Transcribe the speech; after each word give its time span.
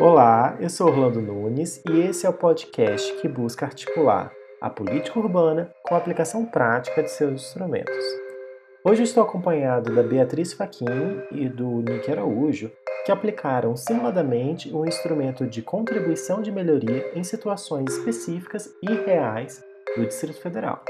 Olá, 0.00 0.56
eu 0.60 0.70
sou 0.70 0.86
Orlando 0.86 1.20
Nunes 1.20 1.82
e 1.90 2.02
esse 2.02 2.24
é 2.24 2.28
o 2.28 2.32
podcast 2.32 3.12
que 3.14 3.26
busca 3.26 3.66
articular 3.66 4.32
a 4.60 4.70
política 4.70 5.18
urbana 5.18 5.74
com 5.82 5.92
a 5.92 5.98
aplicação 5.98 6.46
prática 6.46 7.02
de 7.02 7.10
seus 7.10 7.42
instrumentos. 7.42 8.04
Hoje 8.84 9.02
estou 9.02 9.24
acompanhado 9.24 9.92
da 9.92 10.04
Beatriz 10.04 10.52
Faquin 10.52 10.86
e 11.32 11.48
do 11.48 11.82
Nick 11.82 12.12
Araújo, 12.12 12.70
que 13.04 13.10
aplicaram 13.10 13.74
simuladamente 13.74 14.72
um 14.72 14.86
instrumento 14.86 15.44
de 15.44 15.62
contribuição 15.62 16.40
de 16.40 16.52
melhoria 16.52 17.10
em 17.16 17.24
situações 17.24 17.92
específicas 17.92 18.72
e 18.80 18.94
reais 19.04 19.60
do 19.96 20.06
Distrito 20.06 20.40
Federal. 20.40 20.80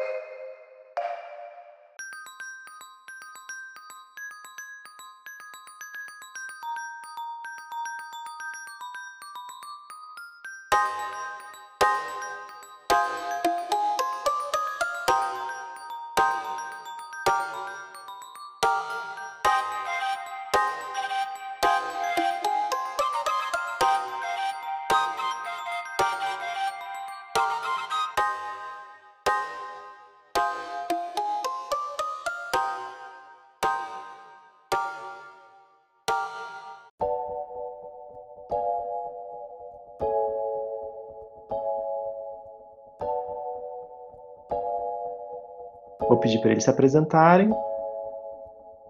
Vou 46.18 46.22
pedir 46.24 46.40
para 46.40 46.50
eles 46.50 46.64
se 46.64 46.70
apresentarem. 46.70 47.48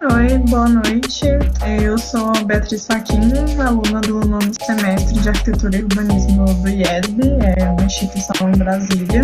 Oi, 0.01 0.39
boa 0.49 0.67
noite. 0.67 1.27
Eu 1.83 1.99
sou 1.99 2.33
Beatriz 2.47 2.87
Faquinho, 2.87 3.61
aluna 3.61 4.01
do 4.01 4.21
nono 4.21 4.51
semestre 4.65 5.21
de 5.21 5.29
Arquitetura 5.29 5.77
e 5.77 5.83
Urbanismo 5.83 6.47
do 6.47 6.69
IESB, 6.71 7.21
é 7.59 7.65
uma 7.65 7.85
instituição 7.85 8.49
em 8.49 8.57
Brasília. 8.57 9.21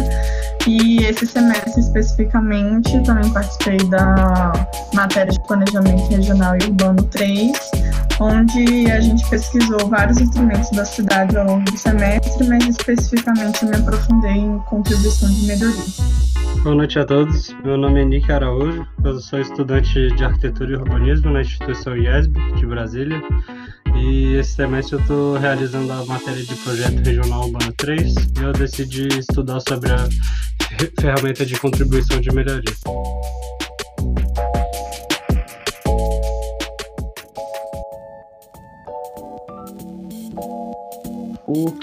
E 0.67 0.99
esse 0.99 1.27
semestre 1.27 1.81
especificamente 1.81 3.03
também 3.05 3.33
participei 3.33 3.79
da 3.89 4.53
matéria 4.93 5.33
de 5.33 5.43
Planejamento 5.47 6.07
Regional 6.11 6.57
e 6.57 6.65
Urbano 6.65 7.03
3, 7.05 7.53
onde 8.21 8.91
a 8.91 9.01
gente 9.01 9.27
pesquisou 9.31 9.89
vários 9.89 10.21
instrumentos 10.21 10.71
da 10.73 10.85
cidade 10.85 11.39
ao 11.39 11.47
longo 11.47 11.65
do 11.65 11.79
semestre, 11.79 12.47
mas 12.47 12.67
especificamente 12.67 13.65
me 13.65 13.75
aprofundei 13.75 14.33
em 14.33 14.59
contribuição 14.69 15.31
de 15.31 15.47
melhoria. 15.47 16.34
Boa 16.65 16.77
noite 16.77 16.99
a 16.99 17.05
todos. 17.05 17.55
Meu 17.63 17.77
nome 17.77 18.01
é 18.01 18.05
Nick 18.07 18.33
Araújo. 18.33 18.87
Eu 19.05 19.21
sou 19.21 19.39
estudante 19.39 20.09
de 20.15 20.25
arquitetura 20.25 20.73
e 20.73 20.77
urbanismo 20.77 21.31
na 21.31 21.43
instituição 21.43 21.95
IESB 21.95 22.41
de 22.55 22.65
Brasília. 22.65 23.23
E 23.95 24.37
esse 24.37 24.55
semestre 24.55 24.97
eu 24.97 25.01
estou 25.01 25.37
realizando 25.37 25.93
a 25.93 26.07
matéria 26.07 26.43
de 26.43 26.55
projeto 26.55 27.05
regional 27.05 27.45
urbano 27.45 27.71
3 27.77 28.15
e 28.15 28.43
eu 28.43 28.53
decidi 28.55 29.09
estudar 29.09 29.61
sobre 29.61 29.91
a 29.93 30.09
ferramenta 30.99 31.45
de 31.45 31.55
contribuição 31.61 32.19
de 32.19 32.35
melhoria. 32.35 32.75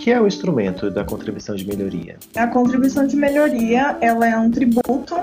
Que 0.01 0.09
é 0.09 0.19
o 0.19 0.27
instrumento 0.27 0.89
da 0.89 1.03
contribuição 1.03 1.55
de 1.55 1.65
melhoria? 1.65 2.17
A 2.35 2.47
contribuição 2.47 3.05
de 3.05 3.15
melhoria 3.15 3.95
ela 4.01 4.27
é 4.27 4.35
um 4.35 4.49
tributo 4.49 5.15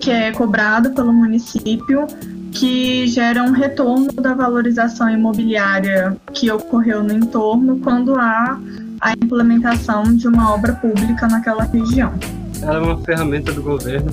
que 0.00 0.10
é 0.10 0.32
cobrado 0.32 0.90
pelo 0.90 1.12
município 1.12 2.06
que 2.52 3.06
gera 3.06 3.44
um 3.44 3.52
retorno 3.52 4.12
da 4.12 4.34
valorização 4.34 5.08
imobiliária 5.08 6.16
que 6.34 6.50
ocorreu 6.50 7.04
no 7.04 7.12
entorno 7.12 7.78
quando 7.78 8.18
há 8.18 8.58
a 9.00 9.12
implementação 9.12 10.02
de 10.16 10.26
uma 10.26 10.52
obra 10.52 10.72
pública 10.72 11.28
naquela 11.28 11.62
região. 11.64 12.12
Ela 12.60 12.78
é 12.78 12.80
uma 12.80 12.98
ferramenta 13.04 13.52
do 13.52 13.62
governo 13.62 14.10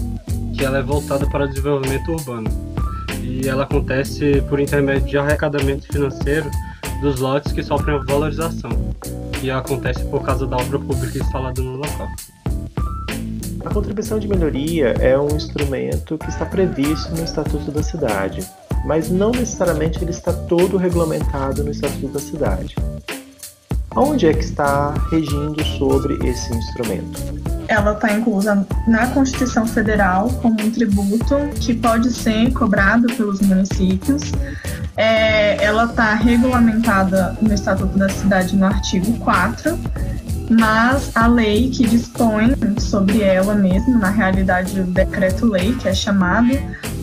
que 0.55 0.63
ela 0.63 0.77
é 0.77 0.81
voltada 0.83 1.27
para 1.27 1.45
o 1.45 1.47
desenvolvimento 1.47 2.11
urbano 2.11 2.49
e 3.19 3.47
ela 3.47 3.63
acontece 3.63 4.43
por 4.47 4.59
intermédio 4.59 5.07
de 5.07 5.17
arrecadamento 5.17 5.87
financeiro 5.87 6.51
dos 7.01 7.19
lotes 7.19 7.51
que 7.51 7.63
sofrem 7.63 7.99
valorização 8.05 8.69
que 9.43 9.51
acontece 9.51 10.05
por 10.05 10.23
causa 10.23 10.47
da 10.47 10.55
obra 10.55 10.79
pública 10.79 11.19
instalada 11.19 11.61
no 11.61 11.75
local. 11.75 12.07
A 13.65 13.69
contribuição 13.73 14.17
de 14.17 14.25
melhoria 14.25 14.95
é 15.01 15.19
um 15.19 15.35
instrumento 15.35 16.17
que 16.17 16.29
está 16.29 16.45
previsto 16.45 17.13
no 17.13 17.25
Estatuto 17.25 17.69
da 17.69 17.83
Cidade, 17.83 18.49
mas 18.85 19.09
não 19.09 19.31
necessariamente 19.31 20.01
ele 20.01 20.11
está 20.11 20.31
todo 20.31 20.77
regulamentado 20.77 21.61
no 21.61 21.71
Estatuto 21.71 22.07
da 22.07 22.19
Cidade. 22.21 22.73
Onde 23.93 24.27
é 24.27 24.33
que 24.33 24.45
está 24.45 24.93
regindo 25.11 25.61
sobre 25.77 26.13
esse 26.25 26.55
instrumento? 26.55 27.19
Ela 27.67 27.91
está 27.91 28.13
inclusa 28.13 28.65
na 28.87 29.07
Constituição 29.07 29.67
Federal 29.67 30.29
como 30.41 30.55
um 30.61 30.71
tributo 30.71 31.35
que 31.59 31.73
pode 31.73 32.11
ser 32.11 32.53
cobrado 32.53 33.07
pelos 33.17 33.41
municípios 33.41 34.31
é, 34.95 35.63
ela 35.63 35.85
está 35.85 36.13
regulamentada 36.13 37.35
no 37.41 37.53
Estatuto 37.53 37.97
da 37.97 38.09
Cidade 38.09 38.55
no 38.55 38.65
artigo 38.65 39.17
4, 39.19 39.77
mas 40.49 41.15
a 41.15 41.25
lei 41.25 41.69
que 41.69 41.87
dispõe 41.87 42.53
sobre 42.79 43.21
ela 43.21 43.55
mesmo, 43.55 43.97
na 43.97 44.09
realidade 44.09 44.79
o 44.79 44.83
decreto-lei, 44.83 45.73
que 45.75 45.87
é 45.87 45.93
chamado, 45.93 46.51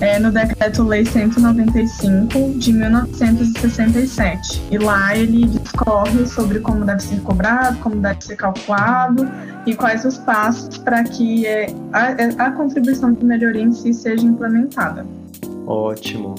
é 0.01 0.19
no 0.19 0.31
decreto-lei 0.31 1.05
195 1.05 2.59
de 2.59 2.73
1967. 2.73 4.63
E 4.71 4.79
lá 4.79 5.17
ele 5.17 5.47
discorre 5.47 6.27
sobre 6.27 6.61
como 6.61 6.85
deve 6.85 7.03
ser 7.03 7.21
cobrado, 7.21 7.79
como 7.79 7.97
deve 7.97 8.23
ser 8.23 8.37
calculado 8.37 9.29
e 9.67 9.75
quais 9.75 10.05
os 10.05 10.19
passos 10.19 10.79
para 10.79 11.03
que 11.05 11.47
é, 11.47 11.67
a, 11.93 12.47
a 12.47 12.53
contribuição 12.53 13.13
de 13.13 13.25
melhoria 13.25 13.63
em 13.63 13.73
si 13.73 13.93
seja 13.93 14.25
implementada. 14.25 15.05
Ótimo. 15.67 16.35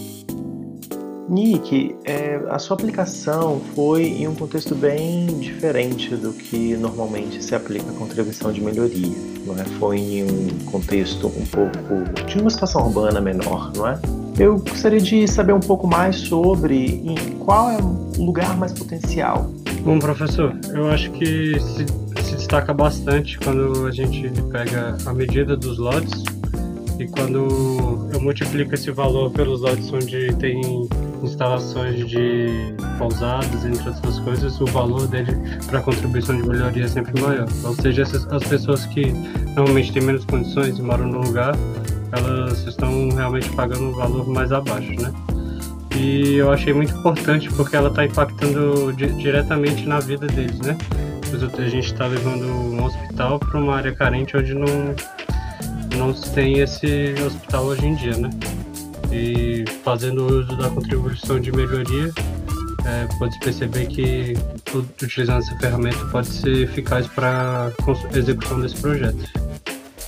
Nick, 1.31 1.95
é, 2.03 2.41
a 2.49 2.59
sua 2.59 2.75
aplicação 2.75 3.61
foi 3.73 4.03
em 4.03 4.27
um 4.27 4.35
contexto 4.35 4.75
bem 4.75 5.27
diferente 5.39 6.13
do 6.13 6.33
que 6.33 6.75
normalmente 6.75 7.41
se 7.41 7.55
aplica 7.55 7.89
a 7.89 7.93
contribuição 7.93 8.51
de 8.51 8.59
melhoria, 8.59 9.15
não 9.45 9.57
é? 9.57 9.63
Foi 9.79 9.97
em 9.97 10.23
um 10.23 10.49
contexto 10.69 11.27
um 11.27 11.45
pouco 11.45 12.25
de 12.27 12.37
uma 12.37 12.49
situação 12.49 12.85
urbana 12.85 13.21
menor, 13.21 13.71
não 13.73 13.87
é? 13.87 13.97
Eu 14.37 14.59
gostaria 14.59 14.99
de 14.99 15.25
saber 15.25 15.53
um 15.53 15.61
pouco 15.61 15.87
mais 15.87 16.17
sobre 16.17 17.01
qual 17.39 17.71
é 17.71 17.77
o 17.77 18.25
lugar 18.25 18.57
mais 18.57 18.73
potencial. 18.73 19.49
Bom, 19.85 19.99
professor, 19.99 20.53
eu 20.73 20.89
acho 20.89 21.11
que 21.11 21.57
se, 21.61 21.85
se 22.25 22.35
destaca 22.35 22.73
bastante 22.73 23.39
quando 23.39 23.87
a 23.87 23.91
gente 23.91 24.29
pega 24.51 24.97
a 25.05 25.13
medida 25.13 25.55
dos 25.55 25.77
lotes 25.77 26.25
e 27.01 27.07
quando 27.07 28.07
eu 28.13 28.21
multiplico 28.21 28.75
esse 28.75 28.91
valor 28.91 29.31
pelos 29.31 29.61
lotes 29.61 29.91
onde 29.91 30.31
tem 30.35 30.61
instalações 31.23 32.07
de 32.07 32.75
pousadas, 32.99 33.65
entre 33.65 33.89
outras 33.89 34.19
coisas, 34.19 34.61
o 34.61 34.65
valor 34.67 35.07
dele 35.07 35.35
para 35.65 35.79
a 35.79 35.81
contribuição 35.81 36.39
de 36.39 36.47
melhoria 36.47 36.85
é 36.85 36.87
sempre 36.87 37.19
maior. 37.19 37.47
Ou 37.63 37.73
seja, 37.73 38.03
essas, 38.03 38.31
as 38.31 38.43
pessoas 38.43 38.85
que 38.85 39.11
normalmente 39.55 39.91
têm 39.91 40.03
menos 40.03 40.23
condições 40.25 40.77
e 40.77 40.81
moram 40.83 41.07
no 41.07 41.21
lugar, 41.21 41.55
elas 42.11 42.67
estão 42.67 43.09
realmente 43.09 43.49
pagando 43.49 43.85
um 43.85 43.93
valor 43.93 44.27
mais 44.27 44.51
abaixo, 44.51 44.91
né? 45.01 45.11
E 45.97 46.35
eu 46.35 46.51
achei 46.51 46.71
muito 46.71 46.95
importante 46.95 47.49
porque 47.53 47.75
ela 47.75 47.89
está 47.89 48.05
impactando 48.05 48.93
di 48.93 49.07
diretamente 49.13 49.87
na 49.87 49.99
vida 49.99 50.27
deles, 50.27 50.59
né? 50.59 50.77
A 51.57 51.69
gente 51.69 51.85
está 51.85 52.05
levando 52.05 52.45
um 52.45 52.83
hospital 52.83 53.39
para 53.39 53.57
uma 53.57 53.77
área 53.77 53.95
carente 53.95 54.35
onde 54.35 54.53
não, 54.53 54.67
não 55.97 56.13
se 56.13 56.29
tem 56.31 56.59
esse 56.59 57.13
hospital 57.25 57.65
hoje 57.65 57.85
em 57.85 57.95
dia, 57.95 58.17
né? 58.17 58.29
E 59.11 59.65
fazendo 59.83 60.25
uso 60.25 60.55
da 60.57 60.69
contribuição 60.69 61.39
de 61.39 61.51
melhoria, 61.51 62.11
é, 62.85 63.07
pode 63.17 63.37
perceber 63.39 63.85
que 63.87 64.33
utilizando 65.01 65.39
essa 65.39 65.55
ferramenta 65.57 66.03
pode 66.11 66.27
ser 66.27 66.63
eficaz 66.63 67.07
para 67.07 67.67
a 67.67 68.17
execução 68.17 68.61
desse 68.61 68.75
projeto. 68.77 69.29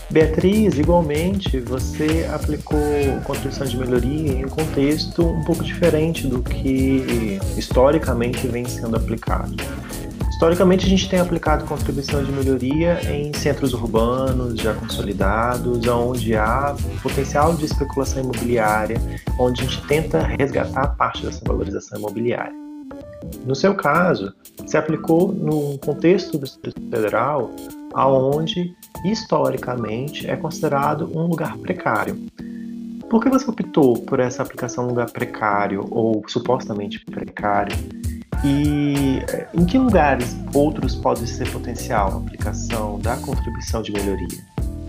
Beatriz, 0.09 0.77
igualmente, 0.77 1.59
você 1.59 2.29
aplicou 2.31 2.79
contribuição 3.23 3.65
de 3.65 3.77
melhoria 3.77 4.33
em 4.33 4.45
um 4.45 4.49
contexto 4.49 5.25
um 5.25 5.43
pouco 5.43 5.63
diferente 5.63 6.27
do 6.27 6.41
que 6.41 7.39
historicamente 7.57 8.45
vem 8.47 8.63
sendo 8.65 8.95
aplicado. 8.95 9.55
Historicamente, 10.43 10.85
a 10.85 10.89
gente 10.89 11.07
tem 11.07 11.21
aplicado 11.21 11.63
contribuição 11.63 12.21
de 12.21 12.29
melhoria 12.29 12.99
em 13.09 13.31
centros 13.33 13.73
urbanos 13.73 14.59
já 14.59 14.73
consolidados, 14.73 15.87
onde 15.87 16.35
há 16.35 16.75
potencial 17.01 17.55
de 17.55 17.63
especulação 17.63 18.21
imobiliária, 18.21 18.97
onde 19.39 19.61
a 19.61 19.63
gente 19.63 19.81
tenta 19.87 20.19
resgatar 20.21 20.97
parte 20.97 21.25
dessa 21.25 21.41
valorização 21.47 21.97
imobiliária. 21.97 22.53
No 23.45 23.55
seu 23.55 23.73
caso, 23.73 24.33
se 24.67 24.75
aplicou 24.75 25.31
num 25.31 25.77
contexto 25.77 26.37
do 26.37 26.43
Distrito 26.43 26.81
Federal 26.89 27.49
aonde 27.93 28.75
historicamente 29.05 30.29
é 30.29 30.35
considerado 30.35 31.09
um 31.17 31.25
lugar 31.25 31.57
precário. 31.59 32.17
Por 33.09 33.23
que 33.23 33.29
você 33.29 33.49
optou 33.49 33.97
por 34.01 34.19
essa 34.19 34.43
aplicação 34.43 34.87
lugar 34.87 35.09
precário 35.09 35.87
ou 35.89 36.21
supostamente 36.27 36.99
precário? 37.05 37.77
E 38.43 39.23
eh, 39.29 39.47
em 39.53 39.65
que 39.65 39.77
lugares 39.77 40.35
outros 40.53 40.95
pode 40.95 41.25
ser 41.27 41.49
potencial 41.49 42.13
a 42.13 42.17
aplicação 42.17 42.99
da 42.99 43.15
contribuição 43.17 43.81
de 43.81 43.91
melhoria? 43.91 44.39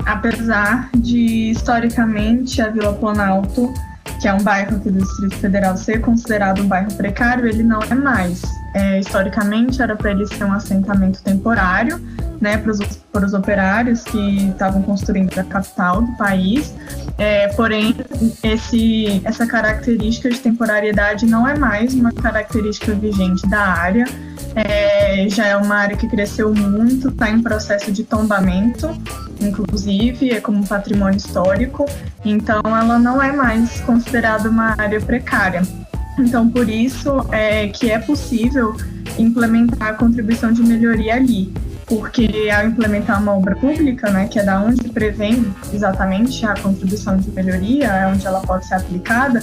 Apesar 0.04 0.90
de 0.96 1.50
historicamente 1.50 2.60
a 2.60 2.68
Vila 2.68 2.92
Planalto, 2.94 3.72
que 4.20 4.28
é 4.28 4.34
um 4.34 4.42
bairro 4.42 4.76
aqui 4.76 4.90
do 4.90 4.98
Distrito 4.98 5.36
Federal, 5.36 5.76
ser 5.76 6.00
considerado 6.00 6.62
um 6.62 6.66
bairro 6.66 6.92
precário, 6.94 7.46
ele 7.46 7.62
não 7.62 7.80
é 7.82 7.94
mais. 7.94 8.42
É, 8.74 8.98
historicamente 8.98 9.80
era 9.80 9.94
para 9.94 10.10
ele 10.10 10.26
ser 10.26 10.44
um 10.44 10.52
assentamento 10.52 11.22
temporário, 11.22 12.00
né, 12.40 12.56
para 12.56 13.24
os 13.24 13.34
operários 13.34 14.02
que 14.02 14.48
estavam 14.48 14.82
construindo 14.82 15.38
a 15.38 15.44
capital 15.44 16.02
do 16.02 16.12
país. 16.16 16.74
É, 17.16 17.48
porém, 17.48 17.94
esse, 18.42 19.20
essa 19.24 19.46
característica 19.46 20.28
de 20.28 20.38
temporariedade 20.40 21.26
não 21.26 21.46
é 21.46 21.56
mais 21.56 21.94
uma 21.94 22.12
característica 22.12 22.92
vigente 22.92 23.46
da 23.48 23.60
área. 23.60 24.04
É, 24.54 25.28
já 25.28 25.46
é 25.46 25.56
uma 25.56 25.76
área 25.76 25.96
que 25.96 26.08
cresceu 26.08 26.52
muito, 26.54 27.08
está 27.08 27.30
em 27.30 27.40
processo 27.42 27.90
de 27.92 28.04
tombamento, 28.04 28.88
inclusive, 29.40 30.30
é 30.30 30.40
como 30.40 30.66
patrimônio 30.66 31.16
histórico, 31.16 31.86
então 32.24 32.60
ela 32.64 32.98
não 32.98 33.20
é 33.20 33.32
mais 33.32 33.80
considerada 33.80 34.48
uma 34.48 34.74
área 34.78 35.00
precária. 35.00 35.62
Então, 36.18 36.48
por 36.48 36.68
isso 36.68 37.26
é 37.32 37.66
que 37.68 37.90
é 37.90 37.98
possível 37.98 38.76
implementar 39.18 39.88
a 39.88 39.92
contribuição 39.94 40.52
de 40.52 40.62
melhoria 40.62 41.14
ali 41.14 41.52
porque 41.86 42.48
ao 42.50 42.66
implementar 42.66 43.20
uma 43.20 43.36
obra 43.36 43.54
pública, 43.56 44.10
né, 44.10 44.26
que 44.28 44.38
é 44.38 44.44
da 44.44 44.60
onde 44.60 44.88
prevém 44.88 45.54
exatamente 45.72 46.44
a 46.46 46.54
contribuição 46.54 47.16
de 47.16 47.30
melhoria, 47.30 47.86
é 47.86 48.06
onde 48.06 48.26
ela 48.26 48.40
pode 48.40 48.66
ser 48.66 48.74
aplicada, 48.74 49.42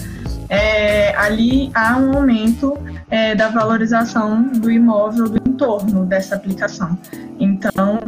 é, 0.49 1.15
ali 1.15 1.71
há 1.73 1.97
um 1.97 2.17
aumento 2.17 2.77
é, 3.09 3.35
da 3.35 3.47
valorização 3.49 4.43
do 4.43 4.69
imóvel 4.69 5.29
do 5.29 5.49
entorno 5.49 6.05
dessa 6.05 6.35
aplicação. 6.35 6.97
Então, 7.39 7.99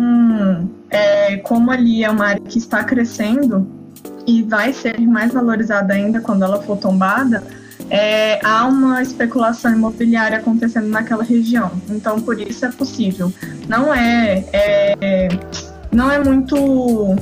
é, 0.90 1.38
como 1.38 1.72
ali 1.72 2.04
é 2.04 2.10
uma 2.10 2.28
área 2.28 2.42
que 2.42 2.58
está 2.58 2.84
crescendo 2.84 3.68
e 4.28 4.44
vai 4.44 4.74
ser 4.74 5.00
mais 5.02 5.32
valorizada 5.34 5.94
ainda 5.94 6.20
quando 6.20 6.44
ela 6.44 6.62
for 6.62 6.78
tombada, 6.78 7.44
é, 7.90 8.40
há 8.44 8.66
uma 8.66 9.02
especulação 9.02 9.72
imobiliária 9.74 10.38
acontecendo 10.38 10.88
naquela 10.88 11.24
região. 11.24 11.72
Então, 11.90 12.20
por 12.22 12.40
isso 12.40 12.66
é 12.66 12.72
possível. 12.72 13.32
Não 13.68 13.94
é, 13.94 14.46
é 14.52 15.30
não 15.94 16.12
é 16.12 16.24
muito, 16.24 17.16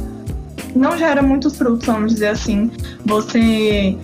não 0.73 0.97
gera 0.97 1.21
muitos 1.21 1.57
frutos, 1.57 1.85
vamos 1.85 2.13
dizer 2.13 2.29
assim, 2.29 2.71
você 3.05 3.97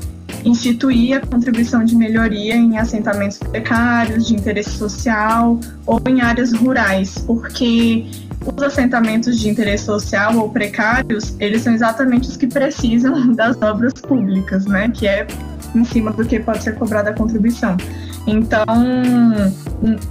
instituir 0.48 1.18
a 1.18 1.20
contribuição 1.20 1.84
de 1.84 1.96
melhoria 1.96 2.56
em 2.56 2.78
assentamentos 2.78 3.38
precários, 3.38 4.28
de 4.28 4.36
interesse 4.36 4.72
social 4.72 5.60
ou 5.86 6.02
em 6.08 6.22
áreas 6.22 6.54
rurais, 6.54 7.18
porque 7.20 8.06
os 8.46 8.64
assentamentos 8.64 9.40
de 9.40 9.50
interesse 9.50 9.86
social 9.86 10.38
ou 10.38 10.50
precários, 10.50 11.36
eles 11.40 11.62
são 11.62 11.74
exatamente 11.74 12.30
os 12.30 12.38
que 12.38 12.48
precisam 12.48 13.34
das 13.36 13.62
obras 13.62 13.94
públicas, 13.94 14.66
né? 14.66 14.90
Que 14.90 15.08
é 15.08 15.28
em 15.76 15.84
cima 15.84 16.12
do 16.12 16.26
que 16.26 16.40
pode 16.40 16.64
ser 16.64 16.76
cobrada 16.76 17.10
a 17.10 17.14
contribuição. 17.14 17.76
Então, 18.26 18.66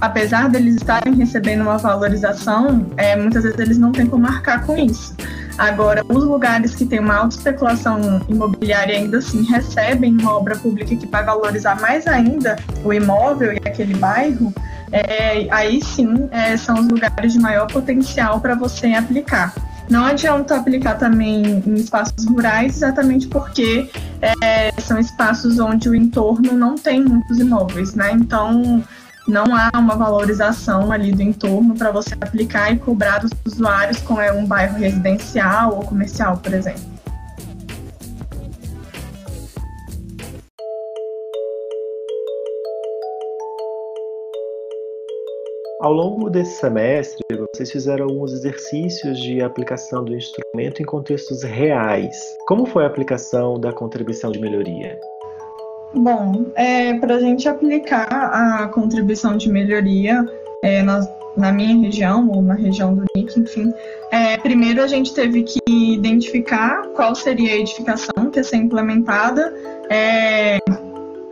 apesar 0.01 0.49
deles 0.49 0.75
estarem 0.75 1.13
recebendo 1.15 1.61
uma 1.61 1.77
valorização, 1.77 2.87
é, 2.97 3.15
muitas 3.15 3.43
vezes 3.43 3.59
eles 3.59 3.77
não 3.77 3.91
têm 3.91 4.07
como 4.07 4.23
marcar 4.23 4.65
com 4.65 4.75
isso. 4.77 5.15
Agora, 5.57 6.03
os 6.07 6.23
lugares 6.23 6.75
que 6.75 6.85
têm 6.85 6.99
uma 6.99 7.15
alta 7.15 7.35
especulação 7.35 8.21
imobiliária 8.29 8.95
ainda 8.95 9.17
assim 9.17 9.43
recebem 9.43 10.13
uma 10.13 10.35
obra 10.35 10.55
pública 10.55 10.95
que 10.95 11.07
vai 11.07 11.23
valorizar 11.23 11.79
mais 11.81 12.05
ainda 12.05 12.57
o 12.83 12.93
imóvel 12.93 13.53
e 13.53 13.57
aquele 13.57 13.95
bairro, 13.95 14.53
é, 14.91 15.47
aí 15.49 15.83
sim 15.83 16.29
é, 16.31 16.55
são 16.57 16.79
os 16.79 16.87
lugares 16.87 17.33
de 17.33 17.39
maior 17.39 17.67
potencial 17.67 18.39
para 18.39 18.53
você 18.53 18.93
aplicar. 18.93 19.53
Não 19.89 20.05
adianta 20.05 20.55
aplicar 20.55 20.95
também 20.95 21.63
em 21.65 21.73
espaços 21.75 22.25
rurais, 22.25 22.75
exatamente 22.75 23.27
porque 23.27 23.89
é, 24.21 24.71
são 24.81 24.99
espaços 24.99 25.59
onde 25.59 25.89
o 25.89 25.95
entorno 25.95 26.53
não 26.53 26.75
tem 26.75 27.03
muitos 27.03 27.39
imóveis, 27.39 27.95
né? 27.95 28.11
Então, 28.11 28.83
não 29.27 29.45
há 29.53 29.69
uma 29.77 29.95
valorização 29.95 30.91
ali 30.91 31.11
do 31.11 31.21
entorno 31.21 31.75
para 31.75 31.91
você 31.91 32.15
aplicar 32.21 32.71
e 32.71 32.79
cobrar 32.79 33.19
dos 33.19 33.31
usuários 33.45 34.01
com 34.01 34.21
é, 34.21 34.31
um 34.31 34.45
bairro 34.45 34.77
residencial 34.77 35.75
ou 35.75 35.83
comercial, 35.83 36.37
por 36.37 36.53
exemplo. 36.53 36.97
Ao 45.79 45.93
longo 45.93 46.29
desse 46.29 46.59
semestre, 46.59 47.23
vocês 47.53 47.71
fizeram 47.71 48.05
alguns 48.05 48.33
exercícios 48.33 49.19
de 49.19 49.41
aplicação 49.41 50.03
do 50.03 50.15
instrumento 50.15 50.81
em 50.81 50.85
contextos 50.85 51.43
reais. 51.43 52.17
Como 52.47 52.65
foi 52.65 52.83
a 52.83 52.87
aplicação 52.87 53.59
da 53.59 53.71
contribuição 53.71 54.31
de 54.31 54.39
melhoria? 54.39 54.99
Bom, 55.93 56.45
é, 56.55 56.93
para 56.95 57.15
a 57.15 57.19
gente 57.19 57.47
aplicar 57.47 58.07
a 58.11 58.67
contribuição 58.67 59.37
de 59.37 59.49
melhoria 59.49 60.25
é, 60.61 60.81
na, 60.83 61.07
na, 61.35 61.51
minha 61.51 61.75
região, 61.77 62.29
ou 62.29 62.41
na 62.41 62.55
região 62.55 62.93
do 62.93 63.05
NIC, 63.15 63.39
enfim, 63.39 63.73
é, 64.11 64.37
primeiro 64.37 64.81
a 64.81 64.87
gente 64.87 65.13
teve 65.13 65.43
que 65.43 65.59
identificar 65.67 66.83
qual 66.89 67.15
seria 67.15 67.53
a 67.53 67.57
edificação 67.57 68.29
que 68.31 68.39
ia 68.39 68.43
ser 68.43 68.57
implementada, 68.57 69.53
é, 69.89 70.59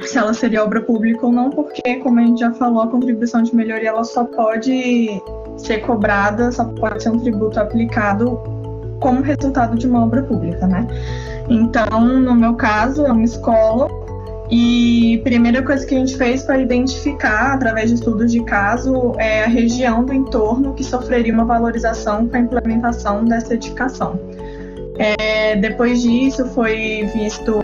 se 0.02 0.18
ela 0.18 0.34
seria 0.34 0.64
obra 0.64 0.82
pública 0.82 1.26
ou 1.26 1.32
não, 1.32 1.50
porque, 1.50 1.96
como 1.98 2.20
a 2.20 2.24
gente 2.24 2.40
já 2.40 2.52
falou, 2.54 2.82
a 2.82 2.88
contribuição 2.88 3.42
de 3.42 3.54
melhoria 3.56 3.90
ela 3.90 4.04
só 4.04 4.24
pode 4.24 5.22
ser 5.58 5.80
cobrada, 5.80 6.52
só 6.52 6.66
pode 6.66 7.04
ser 7.04 7.10
um 7.10 7.20
tributo 7.20 7.60
aplicado 7.60 8.40
como 9.00 9.22
resultado 9.22 9.78
de 9.78 9.88
uma 9.88 10.04
obra 10.04 10.24
pública, 10.24 10.66
né? 10.66 10.88
Então, 11.50 12.02
no 12.20 12.34
meu 12.34 12.56
caso, 12.56 13.06
é 13.06 13.12
uma 13.12 13.24
escola 13.24 14.05
e 14.50 15.18
a 15.20 15.24
primeira 15.24 15.62
coisa 15.64 15.86
que 15.86 15.96
a 15.96 15.98
gente 15.98 16.16
fez 16.18 16.46
foi 16.46 16.62
identificar, 16.62 17.54
através 17.54 17.90
de 17.90 17.96
estudos 17.96 18.32
de 18.32 18.44
caso, 18.44 19.14
é 19.18 19.44
a 19.44 19.48
região 19.48 20.04
do 20.06 20.14
entorno 20.14 20.74
que 20.74 20.84
sofreria 20.84 21.34
uma 21.34 21.46
valorização 21.46 22.28
com 22.28 22.36
a 22.36 22.40
implementação 22.40 23.26
dessa 23.26 23.54
edificação. 23.54 24.20
É, 24.98 25.56
depois 25.56 26.02
disso, 26.02 26.46
foi 26.50 27.10
visto 27.14 27.60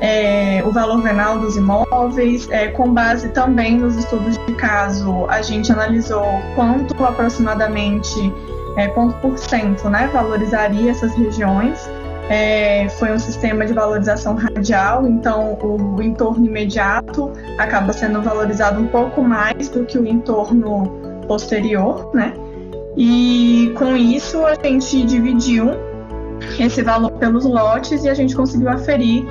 é, 0.00 0.62
o 0.64 0.70
valor 0.70 1.02
venal 1.02 1.38
dos 1.38 1.56
imóveis, 1.56 2.48
é, 2.50 2.68
com 2.68 2.92
base 2.92 3.28
também 3.30 3.78
nos 3.78 3.96
estudos 3.96 4.36
de 4.46 4.54
caso, 4.54 5.26
a 5.26 5.42
gente 5.42 5.70
analisou 5.72 6.26
quanto 6.54 7.04
aproximadamente, 7.04 8.32
é, 8.76 8.88
quanto 8.88 9.14
por 9.20 9.38
cento, 9.38 9.88
né, 9.88 10.08
valorizaria 10.12 10.90
essas 10.90 11.14
regiões. 11.14 11.88
É, 12.28 12.88
foi 12.98 13.12
um 13.12 13.18
sistema 13.18 13.64
de 13.64 13.72
valorização 13.72 14.34
radial, 14.34 15.06
então 15.06 15.56
o, 15.62 16.02
entorno 16.02 16.44
imediato 16.44 17.30
acaba 17.56 17.92
sendo 17.92 18.20
valorizado 18.20 18.80
um 18.80 18.88
pouco 18.88 19.22
mais 19.22 19.68
do 19.68 19.84
que 19.84 19.96
o 19.96 20.04
entorno 20.06 20.90
posterior, 21.28 22.10
né? 22.12 22.34
E 22.96 23.72
com 23.76 23.96
isso 23.96 24.44
a 24.44 24.54
gente 24.54 25.04
dividiu 25.04 25.70
esse 26.58 26.82
valor 26.82 27.12
pelos 27.12 27.44
lotes 27.44 28.04
e 28.04 28.08
a 28.08 28.14
gente 28.14 28.34
conseguiu 28.34 28.70
aferir 28.70 29.24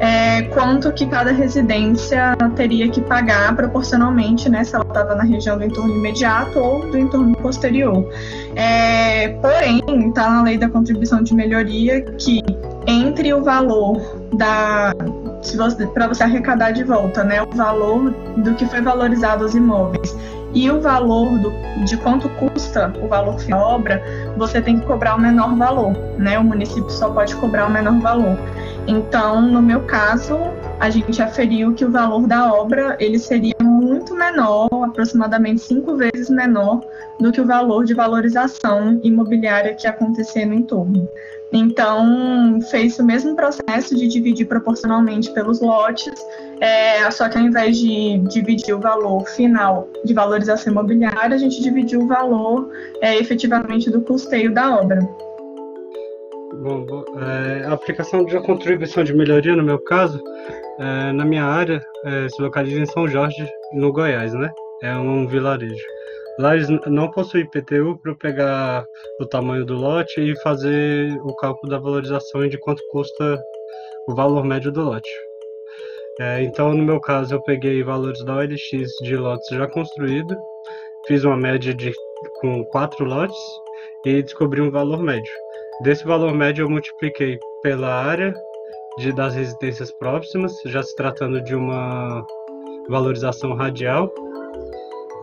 é, 0.00 0.42
quanto 0.42 0.92
que 0.92 1.06
cada 1.06 1.32
residência 1.32 2.36
teria 2.54 2.88
que 2.88 3.00
pagar 3.00 3.54
proporcionalmente, 3.56 4.48
né, 4.48 4.62
se 4.64 4.74
ela 4.74 4.84
estava 4.84 5.14
na 5.14 5.24
região 5.24 5.58
do 5.58 5.64
entorno 5.64 5.94
imediato 5.94 6.58
ou 6.58 6.90
do 6.90 6.98
entorno 6.98 7.36
posterior. 7.36 8.08
É, 8.54 9.28
porém, 9.40 9.82
está 10.08 10.30
na 10.30 10.42
lei 10.42 10.58
da 10.58 10.68
contribuição 10.68 11.22
de 11.22 11.34
melhoria 11.34 12.02
que 12.02 12.42
entre 12.86 13.32
o 13.34 13.42
valor 13.42 14.00
da 14.32 14.92
para 15.94 16.08
você 16.08 16.24
arrecadar 16.24 16.72
de 16.72 16.82
volta, 16.82 17.22
né, 17.22 17.40
o 17.40 17.50
valor 17.54 18.10
do 18.38 18.54
que 18.54 18.66
foi 18.66 18.80
valorizado 18.80 19.44
os 19.44 19.54
imóveis 19.54 20.14
e 20.54 20.70
o 20.70 20.80
valor 20.80 21.38
do, 21.38 21.52
de 21.84 21.96
quanto 21.98 22.28
custa 22.30 22.92
o 23.02 23.08
valor 23.08 23.36
da 23.44 23.58
obra, 23.58 24.02
você 24.36 24.60
tem 24.60 24.78
que 24.78 24.86
cobrar 24.86 25.16
o 25.16 25.20
menor 25.20 25.54
valor, 25.56 25.92
né? 26.16 26.38
O 26.38 26.44
município 26.44 26.90
só 26.90 27.10
pode 27.10 27.34
cobrar 27.36 27.66
o 27.66 27.70
menor 27.70 28.00
valor. 28.00 28.38
Então, 28.88 29.42
no 29.42 29.60
meu 29.60 29.82
caso, 29.82 30.34
a 30.80 30.88
gente 30.88 31.20
aferiu 31.20 31.74
que 31.74 31.84
o 31.84 31.90
valor 31.90 32.26
da 32.26 32.50
obra 32.50 32.96
ele 32.98 33.18
seria 33.18 33.54
muito 33.62 34.14
menor, 34.14 34.66
aproximadamente 34.82 35.60
cinco 35.60 35.94
vezes 35.94 36.30
menor 36.30 36.80
do 37.20 37.30
que 37.30 37.38
o 37.38 37.46
valor 37.46 37.84
de 37.84 37.92
valorização 37.92 38.98
imobiliária 39.04 39.74
que 39.74 39.86
acontecia 39.86 40.46
no 40.46 40.54
entorno. 40.54 41.06
Então, 41.52 42.60
fez 42.70 42.98
o 42.98 43.04
mesmo 43.04 43.36
processo 43.36 43.94
de 43.94 44.08
dividir 44.08 44.46
proporcionalmente 44.46 45.30
pelos 45.32 45.60
lotes, 45.60 46.14
é, 46.58 47.10
só 47.10 47.28
que 47.28 47.36
ao 47.36 47.44
invés 47.44 47.76
de 47.76 48.18
dividir 48.30 48.74
o 48.74 48.80
valor 48.80 49.26
final 49.28 49.86
de 50.02 50.14
valorização 50.14 50.72
imobiliária, 50.72 51.34
a 51.34 51.38
gente 51.38 51.62
dividiu 51.62 52.00
o 52.00 52.06
valor 52.06 52.70
é, 53.02 53.18
efetivamente 53.18 53.90
do 53.90 54.00
custeio 54.00 54.52
da 54.52 54.76
obra. 54.76 55.27
Bom, 56.54 56.86
é, 57.18 57.66
a 57.66 57.72
aplicação 57.72 58.24
de 58.24 58.40
contribuição 58.40 59.04
de 59.04 59.14
melhoria, 59.14 59.54
no 59.54 59.62
meu 59.62 59.78
caso, 59.78 60.22
é, 60.78 61.12
na 61.12 61.24
minha 61.24 61.44
área, 61.44 61.80
é, 62.04 62.28
se 62.28 62.40
localiza 62.40 62.80
em 62.80 62.86
São 62.86 63.06
Jorge, 63.06 63.46
no 63.74 63.92
Goiás, 63.92 64.32
né? 64.32 64.50
É 64.82 64.94
um 64.96 65.26
vilarejo. 65.26 65.84
Lá 66.38 66.54
eles 66.54 66.68
não 66.86 67.10
possuem 67.10 67.44
IPTU 67.44 67.98
para 68.02 68.14
pegar 68.14 68.86
o 69.20 69.26
tamanho 69.26 69.64
do 69.64 69.74
lote 69.74 70.20
e 70.20 70.40
fazer 70.40 71.12
o 71.22 71.34
cálculo 71.36 71.70
da 71.70 71.78
valorização 71.78 72.44
e 72.44 72.48
de 72.48 72.58
quanto 72.58 72.82
custa 72.90 73.38
o 74.08 74.14
valor 74.14 74.44
médio 74.44 74.72
do 74.72 74.82
lote. 74.82 75.10
É, 76.20 76.42
então, 76.42 76.72
no 76.72 76.82
meu 76.82 77.00
caso, 77.00 77.34
eu 77.34 77.42
peguei 77.42 77.82
valores 77.82 78.24
da 78.24 78.36
OLX 78.36 78.90
de 79.02 79.16
lotes 79.16 79.48
já 79.50 79.68
construídos, 79.68 80.36
fiz 81.06 81.24
uma 81.24 81.36
média 81.36 81.74
de, 81.74 81.92
com 82.40 82.64
quatro 82.66 83.04
lotes 83.04 83.38
e 84.06 84.22
descobri 84.22 84.60
um 84.60 84.70
valor 84.70 85.02
médio. 85.02 85.32
Desse 85.80 86.04
valor 86.04 86.34
médio, 86.34 86.64
eu 86.64 86.70
multipliquei 86.70 87.38
pela 87.62 87.88
área 87.88 88.34
de, 88.98 89.12
das 89.12 89.34
residências 89.34 89.92
próximas, 89.92 90.52
já 90.66 90.82
se 90.82 90.94
tratando 90.96 91.40
de 91.40 91.54
uma 91.54 92.26
valorização 92.88 93.54
radial. 93.54 94.12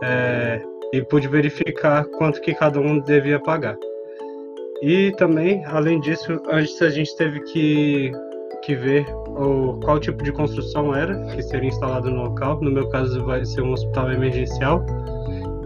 É, 0.02 0.62
e 0.94 1.02
pude 1.02 1.28
verificar 1.28 2.04
quanto 2.16 2.40
que 2.40 2.54
cada 2.54 2.80
um 2.80 3.00
devia 3.00 3.38
pagar. 3.40 3.76
E 4.82 5.12
também, 5.18 5.62
além 5.66 6.00
disso, 6.00 6.40
antes 6.50 6.80
a 6.80 6.88
gente 6.88 7.14
teve 7.16 7.40
que, 7.40 8.12
que 8.62 8.74
ver 8.74 9.06
o, 9.28 9.78
qual 9.84 9.98
tipo 9.98 10.22
de 10.22 10.32
construção 10.32 10.94
era 10.94 11.14
que 11.34 11.42
seria 11.42 11.68
instalado 11.68 12.10
no 12.10 12.24
local. 12.24 12.58
No 12.62 12.70
meu 12.70 12.88
caso, 12.88 13.22
vai 13.24 13.44
ser 13.44 13.60
um 13.60 13.72
hospital 13.72 14.10
emergencial. 14.12 14.84